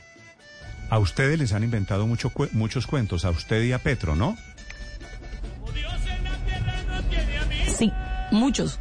A 0.91 0.99
ustedes 0.99 1.39
les 1.39 1.53
han 1.53 1.65
inventado 1.65 2.07
mucho 2.07 2.31
muchos 2.53 2.87
cuentos, 2.87 3.25
a 3.25 3.31
usted 3.31 3.63
y 3.65 3.73
a 3.73 3.79
Petro, 3.83 4.15
¿no? 4.15 4.37
Sí, 7.77 7.93
muchos. 8.31 8.79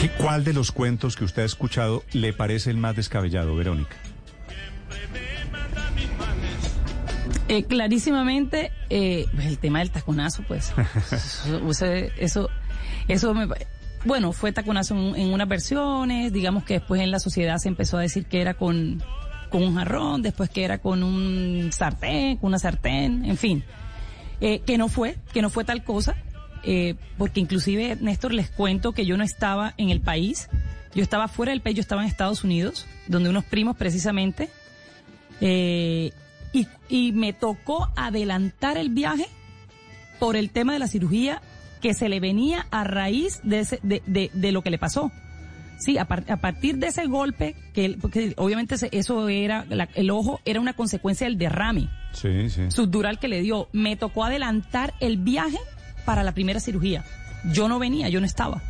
¿Qué- 0.00 0.10
¿Cuál 0.10 0.44
de 0.44 0.52
los 0.52 0.72
cuentos 0.72 1.16
que 1.16 1.24
usted 1.24 1.42
ha 1.42 1.46
escuchado 1.46 2.04
le 2.12 2.32
parece 2.32 2.70
el 2.70 2.76
más 2.76 2.94
descabellado, 2.96 3.54
Verónica? 3.56 3.96
Eh, 7.48 7.64
clarísimamente, 7.64 8.72
eh, 8.90 9.26
el 9.40 9.58
tema 9.58 9.78
del 9.78 9.90
taconazo, 9.90 10.42
pues. 10.48 10.72
eso, 11.70 11.86
eso, 12.18 12.50
eso 13.08 13.34
me 13.34 13.46
bueno, 14.04 14.32
fue 14.32 14.52
taconazo 14.52 14.94
en, 14.94 15.16
en 15.16 15.32
unas 15.32 15.48
versiones, 15.48 16.32
digamos 16.32 16.62
que 16.64 16.74
después 16.74 17.00
en 17.00 17.10
la 17.10 17.18
sociedad 17.18 17.58
se 17.58 17.68
empezó 17.68 17.98
a 17.98 18.02
decir 18.02 18.26
que 18.26 18.40
era 18.40 18.54
con, 18.54 19.02
con 19.50 19.62
un 19.64 19.74
jarrón, 19.76 20.22
después 20.22 20.48
que 20.50 20.64
era 20.64 20.78
con 20.78 21.02
un 21.02 21.70
sartén, 21.72 22.36
con 22.36 22.48
una 22.48 22.58
sartén, 22.58 23.24
en 23.24 23.36
fin. 23.36 23.64
Eh, 24.40 24.60
que 24.66 24.76
no 24.78 24.88
fue, 24.88 25.16
que 25.32 25.40
no 25.42 25.48
fue 25.50 25.64
tal 25.64 25.82
cosa, 25.82 26.14
eh, 26.62 26.94
porque 27.16 27.40
inclusive, 27.40 27.96
Néstor, 28.00 28.34
les 28.34 28.50
cuento 28.50 28.92
que 28.92 29.06
yo 29.06 29.16
no 29.16 29.24
estaba 29.24 29.72
en 29.78 29.88
el 29.90 30.00
país, 30.00 30.48
yo 30.94 31.02
estaba 31.02 31.28
fuera 31.28 31.50
del 31.52 31.60
país, 31.62 31.76
yo 31.76 31.80
estaba 31.80 32.02
en 32.02 32.08
Estados 32.08 32.44
Unidos, 32.44 32.86
donde 33.06 33.30
unos 33.30 33.44
primos 33.44 33.76
precisamente, 33.76 34.50
eh, 35.40 36.12
y, 36.52 36.66
y 36.88 37.12
me 37.12 37.32
tocó 37.32 37.88
adelantar 37.96 38.76
el 38.78 38.88
viaje 38.90 39.26
por 40.18 40.36
el 40.36 40.50
tema 40.50 40.72
de 40.72 40.78
la 40.78 40.88
cirugía 40.88 41.40
que 41.82 41.92
se 41.94 42.08
le 42.08 42.20
venía 42.20 42.66
a 42.70 42.84
raíz 42.84 43.40
de, 43.42 43.60
ese- 43.60 43.80
de, 43.82 44.02
de- 44.06 44.30
de 44.32 44.52
lo 44.52 44.62
que 44.62 44.70
le 44.70 44.78
pasó. 44.78 45.12
Sí, 45.78 45.98
a, 45.98 46.06
par- 46.06 46.24
a 46.30 46.36
partir 46.38 46.78
de 46.78 46.86
ese 46.86 47.06
golpe, 47.06 47.54
que 47.74 47.96
porque 48.00 48.32
obviamente 48.38 48.78
se- 48.78 48.88
eso 48.92 49.28
era, 49.28 49.66
la- 49.68 49.88
el 49.94 50.10
ojo 50.10 50.40
era 50.44 50.58
una 50.60 50.72
consecuencia 50.72 51.26
del 51.26 51.36
derrame 51.36 51.88
Sí, 52.12 52.48
sí. 52.48 52.70
subdural 52.70 53.18
que 53.18 53.28
le 53.28 53.40
dio. 53.42 53.68
Me 53.72 53.96
tocó 53.96 54.24
adelantar 54.24 54.94
el 55.00 55.18
viaje 55.18 55.58
para 56.06 56.22
la 56.22 56.32
primera 56.32 56.60
cirugía. 56.60 57.04
Yo 57.52 57.68
no 57.68 57.78
venía, 57.78 58.08
yo 58.08 58.20
no 58.20 58.26
estaba. 58.26 58.62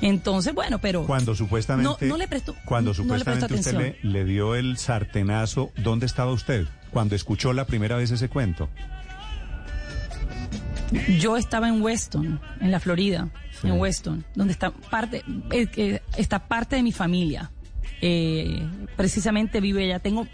Entonces, 0.00 0.54
bueno, 0.54 0.78
pero... 0.78 1.04
Cuando 1.06 1.34
supuestamente, 1.34 1.90
No, 2.02 2.08
no 2.08 2.16
le 2.16 2.28
prestó- 2.28 2.54
cuando 2.64 2.92
no 2.92 3.16
le 3.16 3.24
prestó 3.24 3.48
supuestamente 3.48 3.54
usted 3.54 4.08
le 4.08 4.24
dio 4.24 4.54
el 4.54 4.76
sartenazo, 4.76 5.72
¿dónde 5.78 6.06
estaba 6.06 6.30
usted? 6.30 6.66
Cuando 6.92 7.16
escuchó 7.16 7.52
la 7.52 7.64
primera 7.66 7.96
vez 7.96 8.10
ese 8.10 8.28
cuento. 8.28 8.68
Yo 11.18 11.36
estaba 11.36 11.68
en 11.68 11.82
Weston, 11.82 12.40
en 12.60 12.70
la 12.70 12.80
Florida, 12.80 13.28
Sí. 13.60 13.68
en 13.68 13.78
Weston, 13.78 14.24
donde 14.34 14.52
está 14.52 14.70
parte, 14.70 15.22
eh, 15.50 15.66
que 15.66 16.00
está 16.16 16.38
parte 16.48 16.76
de 16.76 16.82
mi 16.82 16.92
familia. 16.92 17.50
Eh, 18.00 18.62
precisamente 18.96 19.60
vive 19.60 19.84
allá. 19.84 19.98
Tengo 19.98 20.26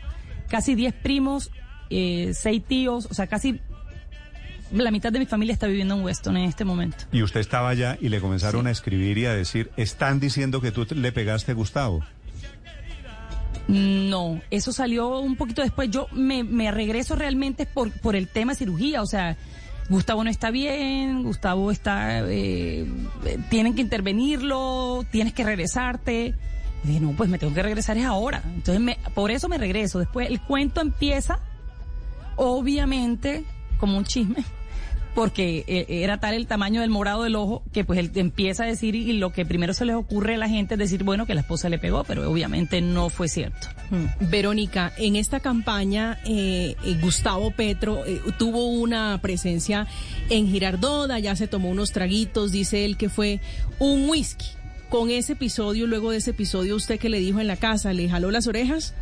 casi 0.48 0.74
10 0.74 0.92
primos, 0.94 1.50
eh, 1.90 2.32
6 2.34 2.62
tíos, 2.64 3.06
o 3.10 3.14
sea, 3.14 3.26
casi 3.26 3.60
la 4.70 4.90
mitad 4.90 5.10
de 5.12 5.18
mi 5.20 5.26
familia 5.26 5.52
está 5.52 5.66
viviendo 5.66 5.94
en 5.96 6.02
Weston 6.02 6.36
en 6.36 6.44
este 6.48 6.64
momento. 6.64 6.98
Y 7.12 7.22
usted 7.22 7.40
estaba 7.40 7.68
allá 7.70 7.96
y 8.00 8.08
le 8.08 8.20
comenzaron 8.20 8.66
a 8.66 8.70
escribir 8.70 9.18
y 9.18 9.26
a 9.26 9.32
decir, 9.34 9.70
están 9.76 10.20
diciendo 10.20 10.60
que 10.60 10.70
tú 10.72 10.86
le 10.94 11.12
pegaste 11.12 11.52
a 11.52 11.54
Gustavo. 11.54 12.02
No, 13.68 14.40
eso 14.50 14.72
salió 14.72 15.20
un 15.20 15.36
poquito 15.36 15.62
después. 15.62 15.90
Yo 15.90 16.06
me, 16.12 16.44
me 16.44 16.70
regreso 16.70 17.16
realmente 17.16 17.64
por, 17.66 17.90
por 18.00 18.14
el 18.14 18.28
tema 18.28 18.54
cirugía, 18.54 19.00
o 19.00 19.06
sea, 19.06 19.36
Gustavo 19.88 20.24
no 20.24 20.30
está 20.30 20.50
bien, 20.50 21.22
Gustavo 21.22 21.70
está, 21.70 22.20
eh, 22.20 22.86
eh, 23.24 23.38
tienen 23.50 23.74
que 23.74 23.82
intervenirlo, 23.82 25.04
tienes 25.10 25.34
que 25.34 25.44
regresarte. 25.44 26.34
Y 26.84 26.86
dije, 26.88 27.00
no, 27.00 27.12
pues 27.12 27.28
me 27.28 27.38
tengo 27.38 27.52
que 27.54 27.62
regresar 27.62 27.96
es 27.98 28.04
ahora. 28.04 28.42
Entonces, 28.44 28.80
me, 28.80 28.98
por 29.14 29.30
eso 29.30 29.48
me 29.48 29.58
regreso. 29.58 29.98
Después 29.98 30.28
el 30.28 30.40
cuento 30.40 30.80
empieza, 30.80 31.38
obviamente, 32.36 33.44
como 33.78 33.98
un 33.98 34.04
chisme, 34.04 34.44
porque 35.14 35.64
eh, 35.66 35.86
era 35.88 36.18
tal 36.18 36.34
el 36.34 36.46
tamaño 36.46 36.80
del 36.80 36.90
morado 36.90 37.22
del 37.22 37.36
ojo 37.36 37.62
que 37.72 37.84
pues 37.84 37.98
él 37.98 38.10
empieza 38.14 38.64
a 38.64 38.66
decir 38.66 38.94
y 38.94 39.12
lo 39.14 39.32
que 39.32 39.46
primero 39.46 39.72
se 39.74 39.84
les 39.84 39.94
ocurre 39.96 40.34
a 40.34 40.38
la 40.38 40.48
gente 40.48 40.74
es 40.74 40.78
decir, 40.78 41.04
bueno, 41.04 41.26
que 41.26 41.34
la 41.34 41.40
esposa 41.40 41.68
le 41.68 41.78
pegó, 41.78 42.04
pero 42.04 42.30
obviamente 42.30 42.80
no 42.80 43.08
fue 43.10 43.28
cierto. 43.28 43.68
Verónica, 44.20 44.92
en 44.96 45.16
esta 45.16 45.40
campaña 45.40 46.18
eh, 46.24 46.76
eh, 46.84 46.98
Gustavo 47.00 47.50
Petro 47.50 48.04
eh, 48.06 48.20
tuvo 48.38 48.66
una 48.66 49.18
presencia 49.22 49.86
en 50.30 50.48
Girardota, 50.48 51.18
ya 51.18 51.36
se 51.36 51.46
tomó 51.46 51.70
unos 51.70 51.92
traguitos, 51.92 52.52
dice 52.52 52.84
él 52.84 52.96
que 52.96 53.08
fue 53.08 53.40
un 53.78 54.08
whisky. 54.08 54.46
Con 54.88 55.10
ese 55.10 55.32
episodio, 55.32 55.86
luego 55.86 56.12
de 56.12 56.18
ese 56.18 56.30
episodio, 56.30 56.76
¿usted 56.76 57.00
qué 57.00 57.08
le 57.08 57.18
dijo 57.18 57.40
en 57.40 57.48
la 57.48 57.56
casa? 57.56 57.92
¿Le 57.92 58.08
jaló 58.08 58.30
las 58.30 58.46
orejas? 58.46 58.94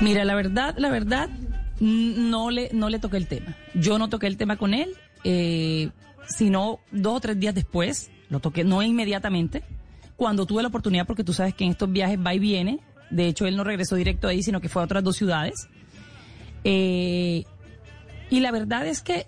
Mira, 0.00 0.24
la 0.24 0.34
verdad, 0.34 0.74
la 0.76 0.90
verdad, 0.90 1.28
no 1.80 2.50
le, 2.50 2.70
no 2.72 2.88
le 2.88 2.98
toqué 2.98 3.16
el 3.16 3.26
tema. 3.26 3.56
Yo 3.74 3.98
no 3.98 4.08
toqué 4.08 4.26
el 4.26 4.36
tema 4.36 4.56
con 4.56 4.74
él, 4.74 4.90
eh, 5.24 5.90
sino 6.28 6.80
dos 6.90 7.16
o 7.16 7.20
tres 7.20 7.38
días 7.38 7.54
después, 7.54 8.10
lo 8.28 8.40
toqué, 8.40 8.64
no 8.64 8.82
inmediatamente, 8.82 9.62
cuando 10.16 10.46
tuve 10.46 10.62
la 10.62 10.68
oportunidad, 10.68 11.06
porque 11.06 11.24
tú 11.24 11.32
sabes 11.32 11.54
que 11.54 11.64
en 11.64 11.70
estos 11.70 11.90
viajes 11.90 12.18
va 12.24 12.34
y 12.34 12.38
viene, 12.38 12.80
de 13.10 13.28
hecho 13.28 13.46
él 13.46 13.56
no 13.56 13.64
regresó 13.64 13.94
directo 13.96 14.28
ahí, 14.28 14.42
sino 14.42 14.60
que 14.60 14.68
fue 14.68 14.82
a 14.82 14.84
otras 14.84 15.02
dos 15.04 15.16
ciudades. 15.16 15.68
Eh, 16.64 17.44
y 18.30 18.40
la 18.40 18.50
verdad 18.50 18.86
es 18.86 19.00
que 19.00 19.26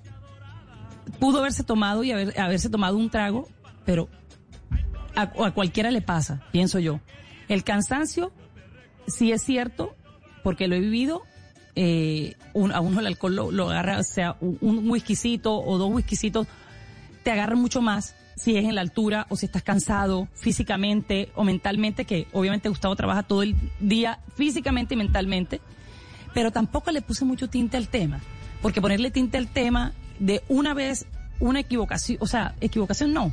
pudo 1.18 1.38
haberse 1.38 1.62
tomado 1.64 2.04
y 2.04 2.10
haber- 2.12 2.38
haberse 2.38 2.68
tomado 2.68 2.96
un 2.96 3.08
trago, 3.10 3.48
pero 3.84 4.08
a, 5.14 5.22
a 5.22 5.50
cualquiera 5.52 5.90
le 5.90 6.02
pasa, 6.02 6.42
pienso 6.52 6.78
yo. 6.78 7.00
El 7.48 7.64
cansancio, 7.64 8.32
sí 9.06 9.32
es 9.32 9.42
cierto, 9.42 9.94
porque 10.42 10.68
lo 10.68 10.74
he 10.74 10.80
vivido, 10.80 11.22
eh, 11.82 12.34
un- 12.52 12.72
a 12.72 12.80
uno 12.80 13.00
el 13.00 13.06
alcohol 13.06 13.34
lo, 13.36 13.70
agarra, 13.70 13.98
o 13.98 14.02
sea, 14.02 14.36
un, 14.42 14.58
un 14.60 14.90
o 15.46 15.78
dos 15.78 15.90
whiskycitos, 15.90 16.46
te 17.22 17.30
agarran 17.30 17.58
mucho 17.58 17.80
más 17.80 18.14
si 18.36 18.54
es 18.58 18.66
en 18.66 18.74
la 18.74 18.82
altura 18.82 19.26
o 19.30 19.36
si 19.36 19.46
estás 19.46 19.62
cansado 19.62 20.28
físicamente 20.34 21.30
o 21.34 21.42
mentalmente, 21.42 22.04
que 22.04 22.26
obviamente 22.32 22.68
Gustavo 22.68 22.94
trabaja 22.96 23.22
todo 23.22 23.42
el 23.42 23.56
día 23.80 24.18
físicamente 24.36 24.92
y 24.92 24.98
mentalmente, 24.98 25.62
pero 26.34 26.50
tampoco 26.50 26.90
le 26.90 27.00
puse 27.00 27.24
mucho 27.24 27.48
tinte 27.48 27.78
al 27.78 27.88
tema, 27.88 28.20
porque 28.60 28.82
ponerle 28.82 29.10
tinte 29.10 29.38
al 29.38 29.48
tema 29.48 29.94
de 30.18 30.42
una 30.50 30.74
vez, 30.74 31.06
una 31.38 31.60
equivocación, 31.60 32.18
o 32.20 32.26
sea, 32.26 32.54
equivocación 32.60 33.14
no, 33.14 33.32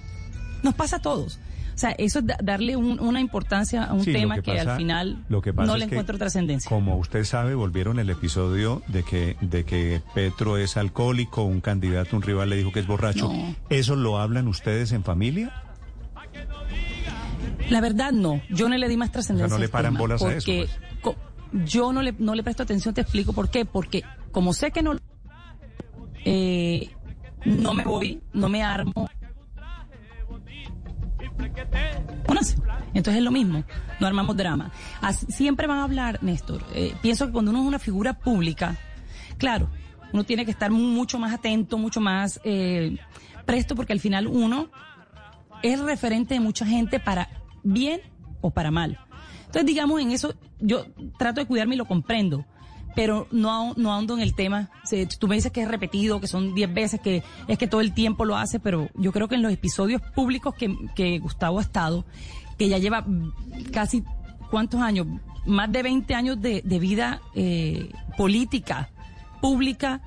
nos 0.63 0.73
pasa 0.73 0.95
a 0.95 1.01
todos. 1.01 1.37
O 1.77 1.79
sea, 1.79 1.91
eso 1.91 2.17
es 2.19 2.25
da- 2.25 2.39
darle 2.41 2.75
un- 2.75 2.99
una 2.99 3.21
importancia 3.21 3.83
a 3.83 3.93
un 3.93 4.03
Sí, 4.03 4.11
tema 4.11 4.41
que, 4.41 4.51
pasa- 4.53 4.71
al 4.71 4.77
final 4.77 5.23
lo 5.29 5.43
que 5.43 5.53
pasa 5.53 5.67
no 5.67 5.73
es 5.75 5.79
le 5.81 5.85
que, 5.87 5.93
encuentro 5.93 6.17
trascendencia. 6.17 6.67
Como 6.67 6.97
usted 6.97 7.23
sabe, 7.23 7.53
volvieron 7.53 7.99
el 7.99 8.09
episodio 8.09 8.81
de 8.87 9.03
que, 9.03 9.37
de 9.41 9.63
que 9.63 10.01
Petro 10.15 10.57
es 10.57 10.75
alcohólico, 10.75 11.43
un 11.43 11.61
candidato, 11.61 12.15
un 12.15 12.23
rival 12.23 12.49
le 12.49 12.55
dijo 12.55 12.71
que 12.71 12.79
es 12.79 12.87
borracho. 12.87 13.31
No. 13.31 13.53
¿Eso 13.69 13.95
lo 13.95 14.17
hablan 14.17 14.47
ustedes 14.47 14.91
en 14.91 15.03
familia? 15.03 15.53
La 17.69 17.79
verdad 17.79 18.11
no, 18.11 18.41
yo 18.49 18.69
no 18.69 18.75
le 18.77 18.87
di 18.89 18.97
más 18.97 19.11
trascendencia. 19.11 19.45
O 19.45 19.49
sea, 19.49 19.57
no 19.57 19.59
le 19.59 19.65
al 19.65 19.71
paran 19.71 19.93
bolas 19.93 20.23
a 20.23 20.33
eso, 20.33 20.45
porque 20.51 20.67
co- 21.01 21.15
yo 21.65 21.93
no 21.93 22.01
le, 22.01 22.15
no 22.17 22.33
le 22.33 22.41
presto 22.41 22.63
atención, 22.63 22.95
te 22.95 23.01
explico 23.01 23.33
por 23.33 23.49
qué. 23.51 23.65
Porque 23.65 24.03
como 24.31 24.51
sé 24.53 24.71
que 24.71 24.81
no, 24.81 24.95
eh, 26.25 26.89
no 27.45 27.73
me 27.75 27.83
voy, 27.83 28.19
no 28.33 28.49
me 28.49 28.63
armo. 28.63 29.09
Entonces 32.93 33.19
es 33.19 33.23
lo 33.23 33.31
mismo, 33.31 33.63
no 33.99 34.07
armamos 34.07 34.35
drama. 34.35 34.71
Siempre 35.29 35.67
van 35.67 35.79
a 35.79 35.83
hablar, 35.83 36.23
Néstor. 36.23 36.63
eh, 36.73 36.95
pienso 37.01 37.27
que 37.27 37.31
cuando 37.31 37.51
uno 37.51 37.61
es 37.61 37.67
una 37.67 37.79
figura 37.79 38.13
pública, 38.13 38.75
claro, 39.37 39.69
uno 40.13 40.23
tiene 40.23 40.45
que 40.45 40.51
estar 40.51 40.71
mucho 40.71 41.19
más 41.19 41.33
atento, 41.33 41.77
mucho 41.77 42.01
más 42.01 42.39
eh, 42.43 42.97
presto, 43.45 43.75
porque 43.75 43.93
al 43.93 43.99
final 43.99 44.27
uno 44.27 44.69
es 45.63 45.79
referente 45.79 46.33
de 46.33 46.39
mucha 46.39 46.65
gente 46.65 46.99
para 46.99 47.29
bien 47.63 48.01
o 48.41 48.51
para 48.51 48.71
mal. 48.71 48.99
Entonces, 49.45 49.65
digamos, 49.65 50.01
en 50.01 50.11
eso 50.11 50.33
yo 50.59 50.85
trato 51.17 51.39
de 51.39 51.47
cuidarme 51.47 51.75
y 51.75 51.77
lo 51.77 51.85
comprendo, 51.85 52.45
pero 52.97 53.27
no, 53.31 53.75
no 53.77 53.93
ahondo 53.93 54.15
en 54.15 54.21
el 54.21 54.33
tema. 54.33 54.71
Tú 55.19 55.27
me 55.27 55.35
dices 55.35 55.51
que 55.51 55.61
es 55.61 55.67
repetido, 55.67 56.19
que 56.19 56.25
son 56.25 56.55
10 56.55 56.73
veces, 56.73 56.99
que 56.99 57.21
es 57.47 57.57
que 57.59 57.67
todo 57.67 57.79
el 57.81 57.93
tiempo 57.93 58.25
lo 58.25 58.35
hace, 58.35 58.59
pero 58.59 58.89
yo 58.95 59.11
creo 59.11 59.27
que 59.27 59.35
en 59.35 59.43
los 59.43 59.53
episodios 59.53 60.01
públicos 60.15 60.55
que, 60.55 60.75
que 60.95 61.19
Gustavo 61.19 61.59
ha 61.59 61.61
estado, 61.61 62.05
que 62.57 62.69
ya 62.69 62.79
lleva 62.79 63.05
casi, 63.71 64.03
¿cuántos 64.49 64.81
años? 64.81 65.05
Más 65.45 65.71
de 65.71 65.83
20 65.83 66.15
años 66.15 66.41
de, 66.41 66.63
de 66.65 66.79
vida 66.79 67.21
eh, 67.35 67.91
política, 68.17 68.89
pública, 69.41 70.01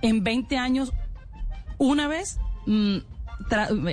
en 0.00 0.22
20 0.22 0.56
años, 0.56 0.92
una 1.78 2.06
vez, 2.06 2.38
mm, 2.66 2.98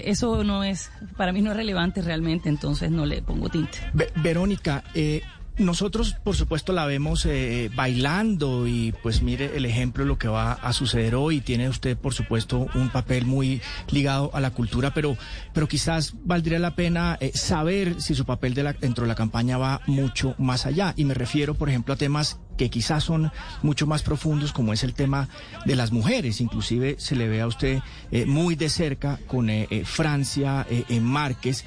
eso 0.04 0.44
no 0.44 0.64
es, 0.64 0.92
para 1.18 1.32
mí 1.32 1.42
no 1.42 1.50
es 1.50 1.58
relevante 1.58 2.04
realmente, 2.04 2.50
entonces 2.50 2.92
no 2.92 3.08
le 3.08 3.24
pongo 3.24 3.50
tinte. 3.50 3.80
Ve- 3.94 4.12
Verónica, 4.18 4.84
eh, 4.94 5.24
nosotros, 5.58 6.16
por 6.24 6.36
supuesto, 6.36 6.74
la 6.74 6.86
vemos 6.86 7.26
eh, 7.26 7.70
bailando 7.76 8.68
y 8.68 8.94
pues 9.04 9.22
mire 9.22 9.56
el 9.56 9.66
ejemplo 9.66 10.04
de 10.04 10.08
lo 10.08 10.18
que 10.18 10.28
va 10.28 10.54
a 10.54 10.74
suceder 10.74 11.16
hoy. 11.16 11.42
Tiene 11.42 11.70
usted, 11.70 11.98
por 11.98 12.14
supuesto, 12.14 12.68
un 12.74 12.90
papel 12.90 13.26
muy 13.26 13.62
ligado 13.90 14.32
a 14.34 14.40
la 14.40 14.52
cultura, 14.52 14.94
pero, 14.94 15.18
pero 15.54 15.68
quizás 15.68 16.14
valdría 16.24 16.60
la 16.60 16.76
pena 16.76 17.18
eh, 17.20 17.32
saber 17.34 18.02
si 18.02 18.16
su 18.16 18.26
papel 18.26 18.54
de 18.54 18.64
la, 18.64 18.74
dentro 18.74 19.04
de 19.04 19.10
la 19.10 19.16
campaña 19.16 19.58
va 19.58 19.82
mucho 19.88 20.36
más 20.38 20.66
allá. 20.66 20.94
Y 20.96 21.06
me 21.06 21.14
refiero, 21.14 21.56
por 21.56 21.70
ejemplo, 21.70 21.94
a 21.94 21.98
temas 21.98 22.40
que 22.58 22.70
quizás 22.70 23.04
son 23.04 23.32
mucho 23.64 23.88
más 23.88 24.04
profundos, 24.04 24.54
como 24.54 24.74
es 24.74 24.84
el 24.84 24.94
tema 24.94 25.30
de 25.66 25.76
las 25.76 25.92
mujeres. 25.92 26.42
Inclusive 26.42 26.96
se 27.00 27.16
le 27.16 27.28
ve 27.28 27.42
a 27.42 27.48
usted 27.48 27.80
eh, 28.12 28.26
muy 28.26 28.56
de 28.56 28.70
cerca 28.70 29.20
con 29.28 29.50
eh, 29.50 29.68
eh, 29.70 29.84
Francia, 29.86 30.66
en 30.70 31.04
Márquez, 31.04 31.66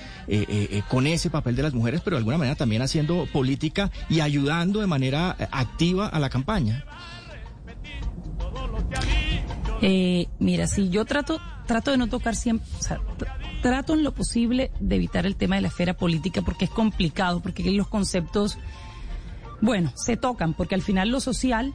con 0.88 1.06
ese 1.06 1.30
papel 1.30 1.56
de 1.56 1.62
las 1.62 1.74
mujeres, 1.74 2.00
pero 2.04 2.16
de 2.16 2.18
alguna 2.18 2.38
manera 2.38 2.56
también 2.56 2.82
haciendo 2.82 3.26
política 3.32 3.90
y 4.08 4.20
ayudando 4.20 4.80
de 4.80 4.86
manera 4.86 5.36
activa 5.50 6.08
a 6.08 6.18
la 6.18 6.30
campaña. 6.30 6.84
mira, 10.38 10.66
si 10.66 10.88
yo 10.88 11.04
trato, 11.04 11.40
trato 11.66 11.90
de 11.90 11.98
no 11.98 12.08
tocar 12.08 12.34
siempre, 12.36 12.68
o 12.78 12.82
sea, 12.82 13.00
trato 13.62 13.94
en 13.94 14.02
lo 14.02 14.12
posible 14.12 14.70
de 14.78 14.96
evitar 14.96 15.26
el 15.26 15.36
tema 15.36 15.56
de 15.56 15.62
la 15.62 15.68
esfera 15.68 15.94
política 15.94 16.42
porque 16.42 16.66
es 16.66 16.70
complicado, 16.70 17.40
porque 17.40 17.62
los 17.72 17.88
conceptos 17.88 18.58
bueno, 19.60 19.92
se 19.96 20.16
tocan, 20.16 20.54
porque 20.54 20.74
al 20.74 20.82
final 20.82 21.08
lo 21.08 21.20
social 21.20 21.74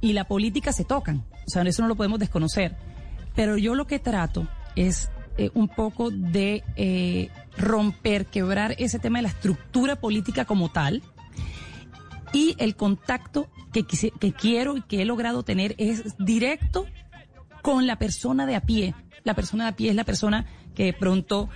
y 0.00 0.12
la 0.12 0.24
política 0.24 0.72
se 0.72 0.84
tocan. 0.84 1.24
O 1.46 1.50
sea, 1.50 1.62
eso 1.62 1.82
no 1.82 1.88
lo 1.88 1.96
podemos 1.96 2.18
desconocer. 2.18 2.76
Pero 3.34 3.56
yo 3.56 3.74
lo 3.74 3.86
que 3.86 3.98
trato 3.98 4.48
es 4.74 5.10
eh, 5.38 5.50
un 5.54 5.68
poco 5.68 6.10
de 6.10 6.64
eh, 6.76 7.30
romper, 7.56 8.26
quebrar 8.26 8.74
ese 8.78 8.98
tema 8.98 9.18
de 9.18 9.24
la 9.24 9.28
estructura 9.28 9.96
política 9.96 10.44
como 10.44 10.70
tal. 10.70 11.02
Y 12.32 12.54
el 12.58 12.76
contacto 12.76 13.48
que, 13.72 13.84
que 13.84 14.32
quiero 14.32 14.76
y 14.76 14.82
que 14.82 15.02
he 15.02 15.04
logrado 15.04 15.42
tener 15.42 15.74
es 15.78 16.16
directo 16.18 16.86
con 17.62 17.86
la 17.86 17.96
persona 17.96 18.46
de 18.46 18.56
a 18.56 18.60
pie. 18.60 18.94
La 19.24 19.34
persona 19.34 19.64
de 19.64 19.70
a 19.70 19.76
pie 19.76 19.90
es 19.90 19.96
la 19.96 20.04
persona 20.04 20.46
que 20.74 20.84
de 20.84 20.92
pronto 20.92 21.48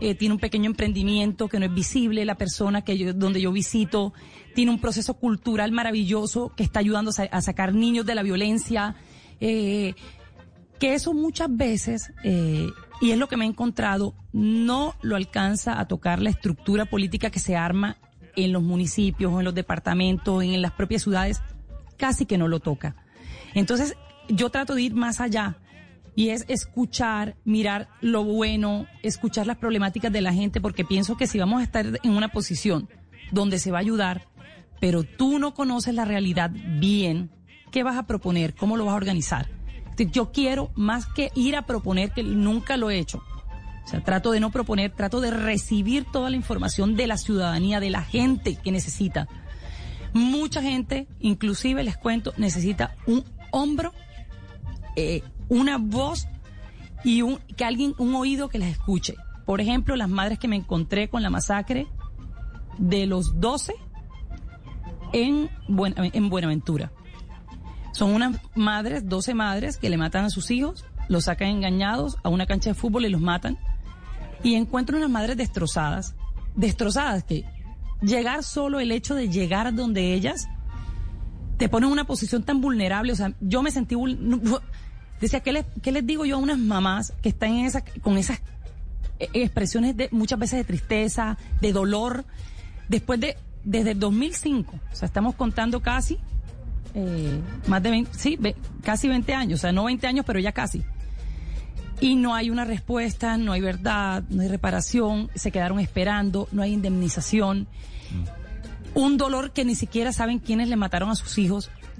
eh, 0.00 0.14
tiene 0.14 0.34
un 0.34 0.40
pequeño 0.40 0.66
emprendimiento 0.66 1.48
que 1.48 1.58
no 1.58 1.66
es 1.66 1.74
visible, 1.74 2.24
la 2.24 2.36
persona 2.36 2.82
que 2.82 2.98
yo, 2.98 3.14
donde 3.14 3.40
yo 3.40 3.52
visito 3.52 4.12
tiene 4.54 4.70
un 4.70 4.80
proceso 4.80 5.14
cultural 5.14 5.72
maravilloso 5.72 6.52
que 6.56 6.62
está 6.62 6.80
ayudando 6.80 7.10
a, 7.30 7.40
sacar 7.40 7.74
niños 7.74 8.06
de 8.06 8.14
la 8.14 8.22
violencia, 8.22 8.96
eh, 9.40 9.94
que 10.78 10.94
eso 10.94 11.14
muchas 11.14 11.54
veces, 11.54 12.12
eh, 12.24 12.66
y 13.00 13.10
es 13.10 13.18
lo 13.18 13.28
que 13.28 13.36
me 13.36 13.44
he 13.44 13.48
encontrado, 13.48 14.14
no 14.32 14.94
lo 15.02 15.16
alcanza 15.16 15.80
a 15.80 15.86
tocar 15.86 16.20
la 16.20 16.30
estructura 16.30 16.84
política 16.86 17.30
que 17.30 17.38
se 17.38 17.56
arma 17.56 17.96
en 18.36 18.52
los 18.52 18.62
municipios 18.62 19.32
en 19.38 19.44
los 19.44 19.54
departamentos, 19.54 20.42
en 20.42 20.60
las 20.60 20.72
propias 20.72 21.02
ciudades, 21.02 21.40
casi 21.96 22.26
que 22.26 22.38
no 22.38 22.48
lo 22.48 22.60
toca. 22.60 22.96
Entonces, 23.54 23.96
yo 24.28 24.50
trato 24.50 24.74
de 24.74 24.82
ir 24.82 24.94
más 24.94 25.20
allá 25.20 25.56
y 26.16 26.30
es 26.30 26.46
escuchar, 26.48 27.36
mirar 27.44 27.88
lo 28.00 28.24
bueno, 28.24 28.86
escuchar 29.02 29.46
las 29.46 29.58
problemáticas 29.58 30.10
de 30.10 30.22
la 30.22 30.32
gente, 30.32 30.62
porque 30.62 30.84
pienso 30.84 31.16
que 31.16 31.26
si 31.26 31.38
vamos 31.38 31.60
a 31.60 31.64
estar 31.64 32.00
en 32.02 32.10
una 32.10 32.28
posición 32.28 32.88
donde 33.30 33.58
se 33.58 33.70
va 33.70 33.78
a 33.78 33.82
ayudar, 33.82 34.26
pero 34.80 35.04
tú 35.04 35.38
no 35.38 35.52
conoces 35.52 35.94
la 35.94 36.06
realidad 36.06 36.50
bien, 36.50 37.30
¿qué 37.70 37.82
vas 37.82 37.98
a 37.98 38.06
proponer? 38.06 38.54
¿Cómo 38.54 38.78
lo 38.78 38.86
vas 38.86 38.94
a 38.94 38.96
organizar? 38.96 39.50
Yo 39.98 40.32
quiero 40.32 40.70
más 40.74 41.06
que 41.06 41.30
ir 41.34 41.54
a 41.54 41.66
proponer, 41.66 42.10
que 42.12 42.22
nunca 42.22 42.78
lo 42.78 42.90
he 42.90 42.98
hecho. 42.98 43.22
O 43.84 43.88
sea, 43.88 44.02
trato 44.02 44.32
de 44.32 44.40
no 44.40 44.50
proponer, 44.50 44.92
trato 44.92 45.20
de 45.20 45.30
recibir 45.30 46.06
toda 46.10 46.30
la 46.30 46.36
información 46.36 46.96
de 46.96 47.06
la 47.06 47.18
ciudadanía, 47.18 47.78
de 47.78 47.90
la 47.90 48.02
gente 48.02 48.56
que 48.56 48.72
necesita. 48.72 49.28
Mucha 50.14 50.62
gente, 50.62 51.08
inclusive 51.20 51.84
les 51.84 51.98
cuento, 51.98 52.32
necesita 52.38 52.96
un 53.06 53.22
hombro 53.52 53.92
eh, 54.96 55.22
una 55.48 55.78
voz 55.78 56.26
y 57.04 57.22
un, 57.22 57.38
que 57.56 57.64
alguien, 57.64 57.94
un 57.98 58.14
oído 58.14 58.48
que 58.48 58.58
las 58.58 58.68
escuche. 58.68 59.14
Por 59.44 59.60
ejemplo, 59.60 59.96
las 59.96 60.08
madres 60.08 60.38
que 60.38 60.48
me 60.48 60.56
encontré 60.56 61.08
con 61.08 61.22
la 61.22 61.30
masacre 61.30 61.86
de 62.78 63.06
los 63.06 63.40
12 63.40 63.74
en, 65.12 65.48
en 65.68 66.28
Buenaventura. 66.28 66.92
Son 67.92 68.12
unas 68.12 68.40
madres, 68.54 69.08
12 69.08 69.34
madres, 69.34 69.78
que 69.78 69.88
le 69.88 69.96
matan 69.96 70.24
a 70.24 70.30
sus 70.30 70.50
hijos, 70.50 70.84
los 71.08 71.24
sacan 71.24 71.48
engañados 71.48 72.18
a 72.22 72.28
una 72.28 72.46
cancha 72.46 72.70
de 72.70 72.74
fútbol 72.74 73.06
y 73.06 73.08
los 73.08 73.20
matan. 73.20 73.56
Y 74.42 74.54
encuentro 74.54 74.98
unas 74.98 75.08
madres 75.08 75.36
destrozadas, 75.36 76.14
destrozadas, 76.54 77.24
que 77.24 77.44
llegar 78.02 78.42
solo, 78.42 78.80
el 78.80 78.92
hecho 78.92 79.14
de 79.14 79.28
llegar 79.28 79.74
donde 79.74 80.12
ellas, 80.12 80.48
te 81.56 81.68
pone 81.68 81.86
en 81.86 81.92
una 81.92 82.04
posición 82.04 82.42
tan 82.42 82.60
vulnerable. 82.60 83.12
O 83.12 83.16
sea, 83.16 83.32
yo 83.40 83.62
me 83.62 83.70
sentí 83.70 83.94
Decía, 85.20 85.40
¿qué 85.40 85.52
les, 85.52 85.66
¿qué 85.82 85.92
les 85.92 86.06
digo 86.06 86.24
yo 86.24 86.36
a 86.36 86.38
unas 86.38 86.58
mamás 86.58 87.12
que 87.22 87.28
están 87.28 87.50
en 87.52 87.66
esa, 87.66 87.82
con 88.02 88.18
esas 88.18 88.40
eh, 89.18 89.28
expresiones 89.32 89.96
de 89.96 90.08
muchas 90.12 90.38
veces 90.38 90.58
de 90.58 90.64
tristeza, 90.64 91.38
de 91.60 91.72
dolor, 91.72 92.24
después 92.88 93.18
de, 93.20 93.36
desde 93.64 93.92
el 93.92 94.00
2005, 94.00 94.74
o 94.92 94.94
sea, 94.94 95.06
estamos 95.06 95.34
contando 95.34 95.80
casi, 95.80 96.18
eh, 96.94 97.40
más 97.66 97.82
de 97.82 97.90
20, 97.90 98.10
sí, 98.16 98.38
casi 98.82 99.08
20 99.08 99.34
años, 99.34 99.60
o 99.60 99.62
sea, 99.62 99.72
no 99.72 99.84
20 99.84 100.06
años, 100.06 100.24
pero 100.26 100.38
ya 100.38 100.52
casi. 100.52 100.84
Y 102.00 102.14
no 102.14 102.34
hay 102.34 102.50
una 102.50 102.64
respuesta, 102.64 103.38
no 103.38 103.52
hay 103.52 103.62
verdad, 103.62 104.22
no 104.28 104.42
hay 104.42 104.48
reparación, 104.48 105.30
se 105.34 105.50
quedaron 105.50 105.80
esperando, 105.80 106.46
no 106.52 106.62
hay 106.62 106.74
indemnización. 106.74 107.68
Mm. 108.10 108.98
Un 108.98 109.16
dolor 109.16 109.52
que 109.52 109.64
ni 109.64 109.74
siquiera 109.74 110.12
saben 110.12 110.38
quiénes 110.38 110.68
le 110.68 110.76
mataron 110.76 111.10
a 111.10 111.14
sus 111.14 111.38
hijos. 111.38 111.70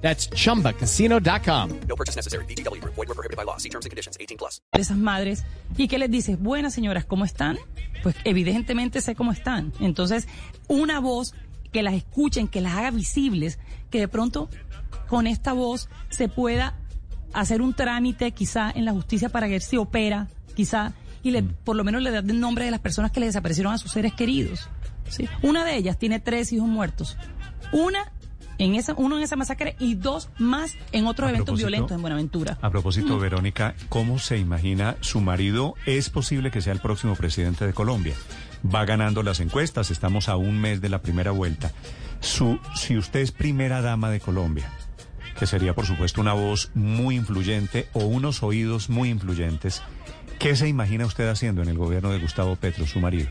That's 0.00 0.28
chumbacasino.com. 0.30 1.80
No 1.88 1.96
purchase 1.96 2.16
necessary. 2.16 2.44
BGW. 2.46 2.82
Void 2.84 3.08
were 3.08 3.14
prohibited 3.14 3.36
by 3.36 3.44
law. 3.44 3.56
See 3.56 3.70
terms 3.70 3.86
and 3.86 3.90
conditions 3.90 4.16
18 4.20 4.38
plus. 4.38 4.60
Esas 4.72 4.96
madres. 4.96 5.44
¿Y 5.76 5.88
qué 5.88 5.98
les 5.98 6.10
dices? 6.10 6.38
Buenas 6.38 6.74
señoras, 6.74 7.04
¿cómo 7.04 7.24
están? 7.24 7.58
Pues 8.02 8.14
evidentemente 8.24 9.00
sé 9.00 9.14
cómo 9.14 9.32
están. 9.32 9.72
Entonces, 9.80 10.28
una 10.68 11.00
voz 11.00 11.34
que 11.72 11.82
las 11.82 11.94
escuchen, 11.94 12.48
que 12.48 12.60
las 12.60 12.74
haga 12.74 12.90
visibles, 12.90 13.58
que 13.90 13.98
de 13.98 14.08
pronto 14.08 14.48
con 15.08 15.26
esta 15.26 15.52
voz 15.52 15.88
se 16.08 16.28
pueda 16.28 16.74
hacer 17.32 17.60
un 17.60 17.74
trámite 17.74 18.32
quizá 18.32 18.70
en 18.70 18.84
la 18.84 18.92
justicia 18.92 19.28
para 19.28 19.46
ver 19.46 19.60
si 19.60 19.76
opera, 19.76 20.28
quizá, 20.54 20.94
y 21.22 21.30
le, 21.30 21.42
por 21.42 21.76
lo 21.76 21.84
menos 21.84 22.02
le 22.02 22.10
da 22.10 22.20
el 22.20 22.40
nombre 22.40 22.64
de 22.64 22.70
las 22.70 22.80
personas 22.80 23.10
que 23.10 23.20
le 23.20 23.26
desaparecieron 23.26 23.72
a 23.72 23.78
sus 23.78 23.92
seres 23.92 24.14
queridos. 24.14 24.68
¿sí? 25.08 25.28
Una 25.42 25.64
de 25.64 25.76
ellas 25.76 25.98
tiene 25.98 26.20
tres 26.20 26.52
hijos 26.52 26.68
muertos. 26.68 27.16
Una 27.72 28.12
en 28.58 28.74
esa, 28.74 28.94
uno 28.96 29.16
en 29.18 29.24
esa 29.24 29.36
masacre 29.36 29.76
y 29.78 29.94
dos 29.94 30.28
más 30.38 30.74
en 30.92 31.06
otros 31.06 31.30
eventos 31.30 31.58
violentos 31.58 31.92
en 31.92 32.00
Buenaventura. 32.00 32.58
A 32.62 32.70
propósito, 32.70 33.18
Verónica, 33.18 33.74
¿cómo 33.88 34.18
se 34.18 34.38
imagina 34.38 34.96
su 35.00 35.20
marido? 35.20 35.74
¿Es 35.86 36.10
posible 36.10 36.50
que 36.50 36.60
sea 36.60 36.72
el 36.72 36.80
próximo 36.80 37.14
presidente 37.14 37.66
de 37.66 37.72
Colombia? 37.72 38.14
Va 38.64 38.84
ganando 38.84 39.22
las 39.22 39.40
encuestas, 39.40 39.90
estamos 39.90 40.28
a 40.28 40.36
un 40.36 40.60
mes 40.60 40.80
de 40.80 40.88
la 40.88 41.02
primera 41.02 41.30
vuelta. 41.30 41.72
Su, 42.20 42.58
si 42.74 42.96
usted 42.96 43.20
es 43.20 43.32
primera 43.32 43.82
dama 43.82 44.10
de 44.10 44.20
Colombia, 44.20 44.72
que 45.38 45.46
sería 45.46 45.74
por 45.74 45.86
supuesto 45.86 46.20
una 46.20 46.32
voz 46.32 46.70
muy 46.74 47.16
influyente 47.16 47.88
o 47.92 48.04
unos 48.04 48.42
oídos 48.42 48.88
muy 48.88 49.10
influyentes, 49.10 49.82
¿qué 50.38 50.56
se 50.56 50.68
imagina 50.68 51.06
usted 51.06 51.28
haciendo 51.28 51.62
en 51.62 51.68
el 51.68 51.78
gobierno 51.78 52.10
de 52.10 52.18
Gustavo 52.18 52.56
Petro, 52.56 52.86
su 52.86 53.00
marido? 53.00 53.28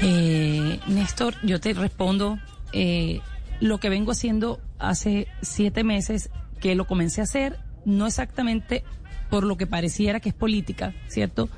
Eh, 0.00 0.80
Néstor, 0.86 1.34
yo 1.42 1.60
te 1.60 1.72
respondo 1.74 2.38
eh, 2.72 3.20
lo 3.60 3.78
que 3.78 3.88
vengo 3.88 4.12
haciendo 4.12 4.60
hace 4.78 5.26
siete 5.42 5.84
meses, 5.84 6.30
que 6.60 6.74
lo 6.74 6.86
comencé 6.86 7.20
a 7.20 7.24
hacer, 7.24 7.58
no 7.84 8.06
exactamente 8.06 8.84
por 9.30 9.44
lo 9.44 9.56
que 9.56 9.66
pareciera 9.66 10.20
que 10.20 10.30
es 10.30 10.34
política, 10.34 10.94
¿cierto? 11.08 11.48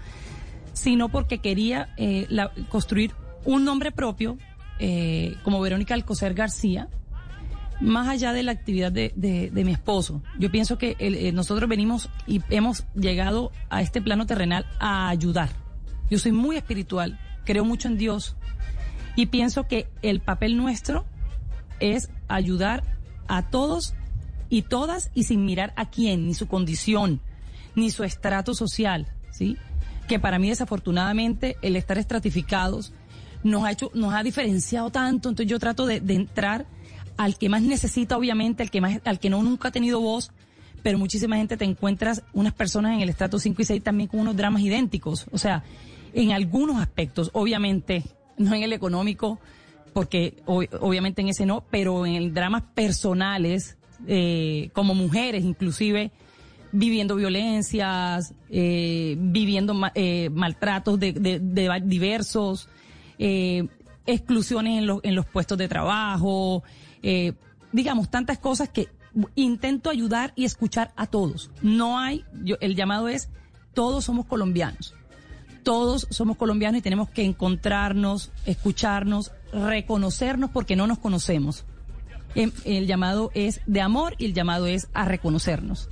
Sino 0.72 1.08
porque 1.08 1.38
quería 1.38 1.94
eh, 1.96 2.26
construir 2.68 3.12
un 3.44 3.64
nombre 3.64 3.92
propio, 3.92 4.38
eh, 4.78 5.36
como 5.42 5.60
Verónica 5.60 5.94
Alcocer 5.94 6.34
García, 6.34 6.88
más 7.80 8.08
allá 8.08 8.32
de 8.32 8.42
la 8.42 8.52
actividad 8.52 8.92
de, 8.92 9.12
de, 9.16 9.64
mi 9.64 9.72
esposo. 9.72 10.22
Yo 10.38 10.50
pienso 10.50 10.76
que 10.76 10.96
eh, 10.98 11.32
nosotros 11.32 11.68
venimos 11.68 12.10
y 12.26 12.42
hemos 12.50 12.84
llegado 12.94 13.52
a 13.70 13.80
este 13.80 14.02
plano 14.02 14.26
terrenal 14.26 14.66
a 14.78 15.08
ayudar. 15.08 15.48
Yo 16.10 16.18
soy 16.18 16.32
muy 16.32 16.56
espiritual, 16.56 17.18
creo 17.44 17.64
mucho 17.64 17.88
en 17.88 17.96
Dios 17.96 18.36
y 19.16 19.26
pienso 19.26 19.66
que 19.66 19.88
el 20.02 20.20
papel 20.20 20.56
nuestro 20.56 21.04
es 21.80 22.10
ayudar 22.28 22.84
a 23.28 23.48
todos 23.50 23.94
y 24.48 24.62
todas 24.62 25.10
y 25.14 25.24
sin 25.24 25.44
mirar 25.44 25.72
a 25.76 25.90
quién, 25.90 26.26
ni 26.26 26.34
su 26.34 26.46
condición, 26.46 27.20
ni 27.74 27.90
su 27.90 28.04
estrato 28.04 28.54
social, 28.54 29.06
¿sí? 29.30 29.56
Que 30.08 30.18
para 30.18 30.38
mí 30.38 30.48
desafortunadamente 30.48 31.56
el 31.62 31.76
estar 31.76 31.98
estratificados 31.98 32.92
nos 33.42 33.64
ha 33.64 33.72
hecho, 33.72 33.90
nos 33.94 34.12
ha 34.12 34.22
diferenciado 34.22 34.90
tanto, 34.90 35.28
entonces 35.28 35.50
yo 35.50 35.58
trato 35.58 35.86
de, 35.86 36.02
entrar 36.08 36.66
al 37.16 37.38
que 37.38 37.48
más 37.48 37.62
necesita, 37.62 38.16
obviamente, 38.16 38.62
al 38.62 38.70
que 38.70 38.80
más, 38.80 39.00
al 39.04 39.18
que 39.18 39.30
no 39.30 39.42
nunca 39.42 39.68
ha 39.68 39.72
tenido 39.72 40.00
voz, 40.00 40.32
pero 40.82 40.98
muchísima 40.98 41.36
gente 41.36 41.56
te 41.56 41.64
encuentras 41.64 42.22
unas 42.32 42.52
personas 42.54 42.94
en 42.94 43.00
el 43.00 43.08
estrato 43.08 43.38
5 43.38 43.62
y 43.62 43.64
6 43.64 43.82
también 43.82 44.08
con 44.08 44.20
unos 44.20 44.36
dramas 44.36 44.62
idénticos. 44.62 45.26
O 45.30 45.38
sea, 45.38 45.62
en 46.14 46.32
algunos 46.32 46.80
aspectos, 46.80 47.30
obviamente, 47.32 48.04
no 48.38 48.54
en 48.54 48.62
el 48.62 48.72
económico, 48.72 49.38
porque 49.92 50.36
ob- 50.46 50.68
obviamente 50.80 51.20
en 51.22 51.28
ese 51.28 51.46
no, 51.46 51.64
pero 51.70 52.06
en 52.06 52.32
dramas 52.34 52.62
personales, 52.74 53.76
eh, 54.06 54.70
como 54.72 54.94
mujeres 54.94 55.44
inclusive, 55.44 56.10
viviendo 56.72 57.16
violencias, 57.16 58.32
eh, 58.48 59.16
viviendo 59.18 59.74
eh, 59.94 60.30
maltratos 60.32 60.98
de, 61.00 61.12
de- 61.12 61.80
diversos, 61.84 62.68
exclusiones 64.06 64.78
en, 64.78 64.86
los 64.86 65.00
en 65.02 65.14
los 65.14 65.26
puestos 65.26 65.58
de 65.58 65.68
trabajo, 65.68 66.62
digamos, 67.72 68.10
tantas 68.10 68.38
cosas 68.38 68.68
que 68.68 68.88
intento 69.34 69.90
ayudar 69.90 70.32
y 70.36 70.44
escuchar 70.44 70.92
a 70.96 71.06
todos. 71.06 71.50
No 71.62 71.98
hay, 71.98 72.24
yo, 72.44 72.56
el 72.60 72.76
llamado 72.76 73.08
es, 73.08 73.28
todos 73.74 74.04
somos 74.04 74.26
colombianos. 74.26 74.94
Todos 75.62 76.06
somos 76.10 76.36
colombianos 76.36 76.78
y 76.78 76.82
tenemos 76.82 77.08
que 77.10 77.24
encontrarnos, 77.24 78.30
escucharnos, 78.46 79.32
reconocernos 79.52 80.50
porque 80.50 80.76
no 80.76 80.86
nos 80.86 80.98
conocemos. 80.98 81.64
Em, 82.34 82.52
El, 82.64 82.86
llamado 82.86 83.30
es 83.34 83.60
de 83.66 83.80
amor 83.80 84.14
y 84.18 84.26
el 84.26 84.34
llamado 84.34 84.66
es 84.66 84.88
a 84.94 85.04
reconocernos. 85.04 85.88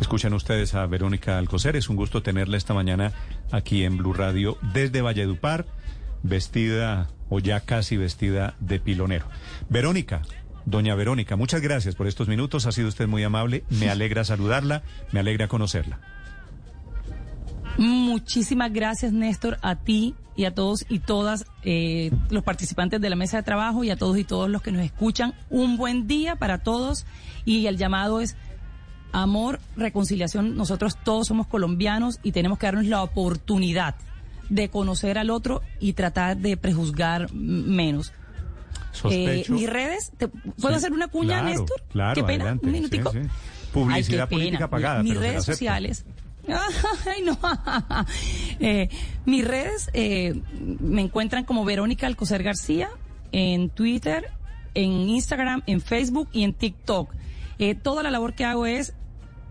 Escuchan 0.00 0.32
ustedes 0.34 0.74
a 0.74 0.86
Verónica 0.86 1.38
Alcocer. 1.38 1.76
Es 1.76 1.88
un 1.88 1.96
gusto 1.96 2.22
tenerla 2.22 2.56
esta 2.56 2.74
mañana 2.74 3.12
aquí 3.50 3.84
en 3.84 3.96
Blue 3.96 4.12
Radio 4.12 4.58
desde 4.72 5.02
Valledupar, 5.02 5.66
vestida 6.22 7.08
o 7.28 7.38
ya 7.38 7.60
casi 7.60 7.96
vestida 7.96 8.54
de 8.60 8.80
pilonero. 8.80 9.26
Verónica, 9.68 10.22
doña 10.66 10.94
Verónica, 10.94 11.36
muchas 11.36 11.60
gracias 11.60 11.94
por 11.94 12.06
estos 12.06 12.28
minutos. 12.28 12.66
Ha 12.66 12.72
sido 12.72 12.88
usted 12.88 13.06
muy 13.06 13.22
amable. 13.22 13.64
Me 13.70 13.88
alegra 13.90 14.24
saludarla, 14.24 14.82
me 15.12 15.20
alegra 15.20 15.48
conocerla. 15.48 16.00
Muchísimas 17.78 18.72
gracias, 18.72 19.12
Néstor, 19.12 19.58
a 19.62 19.76
ti 19.76 20.14
y 20.36 20.44
a 20.44 20.54
todos 20.54 20.84
y 20.88 20.98
todas 21.00 21.44
eh, 21.62 22.10
los 22.30 22.42
participantes 22.44 23.00
de 23.00 23.10
la 23.10 23.16
mesa 23.16 23.38
de 23.38 23.42
trabajo 23.42 23.84
y 23.84 23.90
a 23.90 23.96
todos 23.96 24.18
y 24.18 24.24
todos 24.24 24.48
los 24.48 24.62
que 24.62 24.72
nos 24.72 24.82
escuchan. 24.84 25.34
Un 25.50 25.76
buen 25.76 26.06
día 26.06 26.36
para 26.36 26.58
todos 26.58 27.06
y 27.44 27.66
el 27.66 27.76
llamado 27.76 28.20
es 28.20 28.36
amor, 29.12 29.60
reconciliación. 29.76 30.56
Nosotros 30.56 30.96
todos 31.02 31.26
somos 31.28 31.46
colombianos 31.46 32.18
y 32.22 32.32
tenemos 32.32 32.58
que 32.58 32.66
darnos 32.66 32.86
la 32.86 33.02
oportunidad 33.02 33.94
de 34.48 34.68
conocer 34.68 35.18
al 35.18 35.30
otro 35.30 35.62
y 35.80 35.94
tratar 35.94 36.36
de 36.36 36.56
prejuzgar 36.56 37.32
menos. 37.32 38.12
Eh, 39.10 39.44
mis 39.48 39.68
redes, 39.70 40.12
¿te- 40.18 40.28
¿puedo 40.28 40.74
Sí, 40.74 40.74
hacer 40.74 40.92
una 40.92 41.08
cuña, 41.08 41.40
claro, 41.40 41.46
Néstor? 41.48 41.82
Claro, 41.90 42.14
Qué 42.14 42.24
pena, 42.24 42.44
adelante. 42.44 42.66
un 42.66 42.72
minutico. 42.72 43.10
sí. 43.12 43.18
Ay, 43.18 43.28
Publicidad 43.72 44.28
qué 44.28 44.34
política 44.36 44.58
pena. 44.58 44.70
pagada. 44.70 45.02
Mis 45.02 45.16
redes 45.16 45.44
sociales. 45.44 46.04
Ay, 47.06 47.22
no. 47.22 47.38
Eh, 48.60 48.88
mis 49.24 49.44
redes 49.44 49.90
eh, 49.92 50.40
me 50.80 51.02
encuentran 51.02 51.44
como 51.44 51.64
Verónica 51.64 52.06
Alcocer 52.06 52.44
García 52.44 52.90
en 53.32 53.70
Twitter, 53.70 54.30
en 54.74 54.92
Instagram, 55.08 55.62
en 55.66 55.80
Facebook 55.80 56.28
y 56.32 56.44
en 56.44 56.54
TikTok. 56.54 57.12
Eh, 57.58 57.74
toda 57.74 58.04
la 58.04 58.10
labor 58.10 58.34
que 58.34 58.44
hago 58.44 58.66
es 58.66 58.94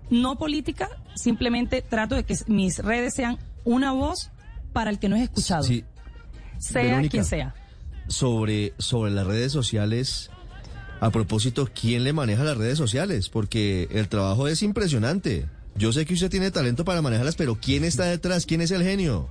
no 0.09 0.37
política, 0.37 0.89
simplemente 1.15 1.81
trato 1.81 2.15
de 2.15 2.23
que 2.23 2.37
mis 2.47 2.79
redes 2.79 3.13
sean 3.13 3.37
una 3.65 3.91
voz 3.91 4.31
para 4.71 4.89
el 4.89 4.99
que 4.99 5.09
no 5.09 5.15
es 5.17 5.23
escuchado. 5.23 5.63
Sí. 5.63 5.83
Sea 6.57 6.83
Verónica, 6.83 7.11
quien 7.11 7.25
sea. 7.25 7.55
Sobre, 8.07 8.73
sobre 8.77 9.11
las 9.11 9.27
redes 9.27 9.51
sociales, 9.51 10.29
a 11.01 11.09
propósito, 11.09 11.67
¿quién 11.73 12.03
le 12.03 12.13
maneja 12.13 12.43
las 12.43 12.57
redes 12.57 12.77
sociales? 12.77 13.29
Porque 13.29 13.87
el 13.91 14.07
trabajo 14.07 14.47
es 14.47 14.63
impresionante. 14.63 15.47
Yo 15.75 15.91
sé 15.91 16.05
que 16.05 16.13
usted 16.13 16.29
tiene 16.29 16.51
talento 16.51 16.85
para 16.85 17.01
manejarlas, 17.01 17.35
pero 17.35 17.55
¿quién 17.55 17.83
está 17.83 18.05
detrás? 18.05 18.45
¿Quién 18.45 18.61
es 18.61 18.71
el 18.71 18.83
genio? 18.83 19.29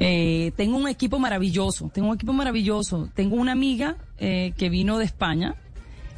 Eh, 0.00 0.52
tengo 0.56 0.76
un 0.76 0.88
equipo 0.88 1.18
maravilloso, 1.18 1.90
tengo 1.92 2.08
un 2.08 2.14
equipo 2.14 2.32
maravilloso. 2.32 3.08
Tengo 3.14 3.36
una 3.36 3.52
amiga 3.52 3.96
eh, 4.18 4.52
que 4.56 4.68
vino 4.68 4.98
de 4.98 5.04
España, 5.04 5.56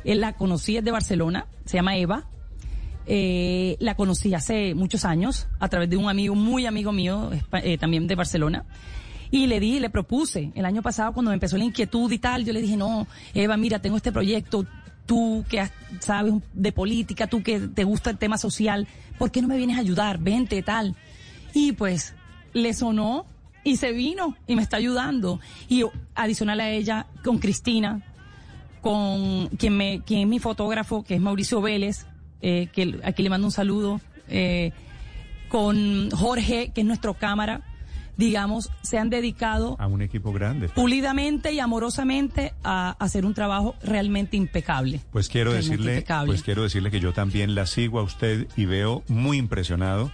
él 0.07 0.21
la 0.21 0.35
conocí 0.35 0.77
es 0.77 0.85
de 0.85 0.93
Barcelona, 0.93 1.47
se 1.65 1.77
llama 1.77 1.97
Eva. 1.97 2.25
Eh, 3.09 3.77
la 3.81 3.95
conocí 3.95 4.35
hace 4.35 4.75
muchos 4.75 5.05
años 5.05 5.49
a 5.61 5.69
través 5.69 5.91
de 5.91 5.97
un 5.97 6.09
amigo, 6.09 6.35
muy 6.35 6.67
amigo 6.67 6.93
mío, 6.93 7.31
eh, 7.53 7.77
también 7.77 8.07
de 8.07 8.15
Barcelona. 8.15 8.65
Y 9.33 9.49
le 9.49 9.59
di, 9.59 9.81
le 9.81 9.91
propuse, 9.91 10.53
el 10.55 10.65
año 10.65 10.83
pasado 10.83 11.13
cuando 11.13 11.31
me 11.31 11.35
empezó 11.35 11.57
la 11.59 11.65
inquietud 11.65 12.11
y 12.13 12.19
tal, 12.19 12.45
yo 12.45 12.53
le 12.53 12.63
dije, 12.63 12.77
no, 12.77 13.09
Eva, 13.35 13.57
mira, 13.57 13.81
tengo 13.81 13.97
este 13.97 14.13
proyecto, 14.13 14.65
tú 15.07 15.45
que 15.49 15.69
sabes 16.01 16.35
de 16.53 16.73
política, 16.73 17.27
tú 17.27 17.43
que 17.43 17.61
te 17.61 17.85
gusta 17.85 18.11
el 18.11 18.19
tema 18.19 18.39
social, 18.39 18.87
¿por 19.19 19.31
qué 19.31 19.41
no 19.41 19.49
me 19.49 19.57
vienes 19.57 19.77
a 19.77 19.81
ayudar? 19.81 20.19
Vente, 20.19 20.63
tal. 20.63 20.95
Y 21.55 21.73
pues 21.73 22.15
le 22.53 22.75
sonó 22.75 23.25
y 23.65 23.77
se 23.77 23.93
vino 23.93 24.37
y 24.47 24.57
me 24.57 24.63
está 24.63 24.77
ayudando. 24.77 25.41
Y 25.69 25.85
adicional 26.15 26.61
a 26.61 26.71
ella, 26.71 27.07
con 27.25 27.39
Cristina, 27.39 28.03
con 28.81 29.49
quien, 29.49 29.77
me, 29.77 30.03
quien 30.03 30.21
es 30.21 30.27
mi 30.27 30.39
fotógrafo, 30.39 31.03
que 31.03 31.15
es 31.15 31.21
Mauricio 31.21 31.61
Vélez, 31.61 32.07
eh, 32.43 32.69
que 32.73 33.01
aquí 33.03 33.23
le 33.23 33.31
mando 33.31 33.47
un 33.47 33.53
saludo, 33.53 34.01
eh, 34.29 34.73
con 35.49 36.11
Jorge, 36.11 36.73
que 36.75 36.83
es 36.83 36.87
nuestro 36.87 37.15
cámara, 37.15 37.63
digamos, 38.17 38.71
se 38.83 38.99
han 38.99 39.11
dedicado 39.11 39.77
A 39.79 39.87
un 39.87 40.03
equipo 40.03 40.33
grande. 40.33 40.69
pulidamente 40.71 41.53
y 41.53 41.61
amorosamente 41.61 42.55
a 42.65 42.97
hacer 42.99 43.27
un 43.27 43.35
trabajo 43.35 43.75
realmente 43.83 44.37
impecable. 44.37 45.01
Pues 45.13 45.29
quiero 45.29 45.51
Realmente 45.51 45.71
decirle, 45.77 45.93
impecable. 45.95 46.27
pues 46.33 46.43
quiero 46.43 46.63
decirle 46.63 46.91
que 46.91 47.01
yo 47.01 47.13
también 47.13 47.55
la 47.55 47.67
sigo 47.67 48.01
a 48.01 48.03
usted 48.03 48.47
y 48.57 48.65
veo 48.65 49.03
muy 49.09 49.37
impresionado 49.39 50.11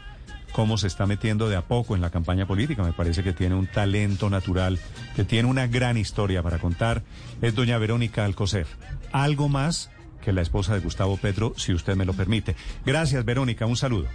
cómo 0.53 0.77
se 0.77 0.87
está 0.87 1.07
metiendo 1.07 1.49
de 1.49 1.57
a 1.57 1.63
poco 1.63 1.95
en 1.95 2.03
la 2.03 2.11
campaña 2.11 2.45
política. 2.47 2.83
Me 2.83 2.93
parece 2.93 3.23
que 3.23 3.33
tiene 3.33 3.55
un 3.55 3.67
talento 3.67 4.29
natural, 4.29 4.79
que 5.17 5.25
tiene 5.25 5.49
una 5.49 5.67
gran 5.67 5.97
historia 5.97 6.43
para 6.43 6.59
contar. 6.59 7.03
Es 7.41 7.55
doña 7.55 7.79
Verónica 7.79 8.25
Alcocer. 8.27 8.67
Algo 9.13 9.49
más 9.49 9.91
que 10.23 10.33
la 10.33 10.43
esposa 10.43 10.75
de 10.75 10.81
Gustavo 10.81 11.17
Petro, 11.17 11.55
si 11.57 11.73
usted 11.73 11.97
me 11.97 12.05
lo 12.05 12.13
permite. 12.13 12.55
Gracias, 12.85 13.25
Verónica. 13.25 13.65
Un 13.67 13.77
saludo. 13.77 14.09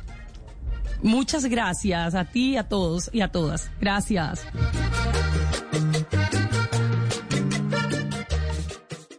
Muchas 1.02 1.46
gracias 1.46 2.16
a 2.16 2.26
ti, 2.26 2.58
a 2.58 2.64
todos 2.64 3.10
y 3.14 3.22
a 3.22 3.28
todas. 3.30 3.70
Gracias. 3.80 4.46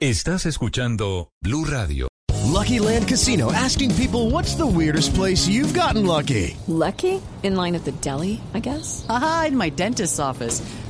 Estás 0.01 0.47
escuchando 0.47 1.31
Blue 1.43 1.65
Radio. 1.65 2.09
Lucky 2.47 2.79
Land 2.79 3.09
Casino 3.09 3.53
asking 3.53 3.95
people 3.97 4.31
what's 4.31 4.55
the 4.55 4.67
weirdest 4.67 5.15
place 5.15 5.49
you've 5.49 5.75
gotten 5.75 6.07
lucky? 6.07 6.57
Lucky? 6.67 7.21
In 7.43 7.57
line 7.57 7.75
at 7.75 7.85
the 7.85 7.93
deli, 8.01 8.41
I 8.55 8.61
guess? 8.61 9.05
Aha, 9.09 9.47
in 9.49 9.57
my 9.57 9.71
dentist's 9.71 10.19
office. 10.19 10.63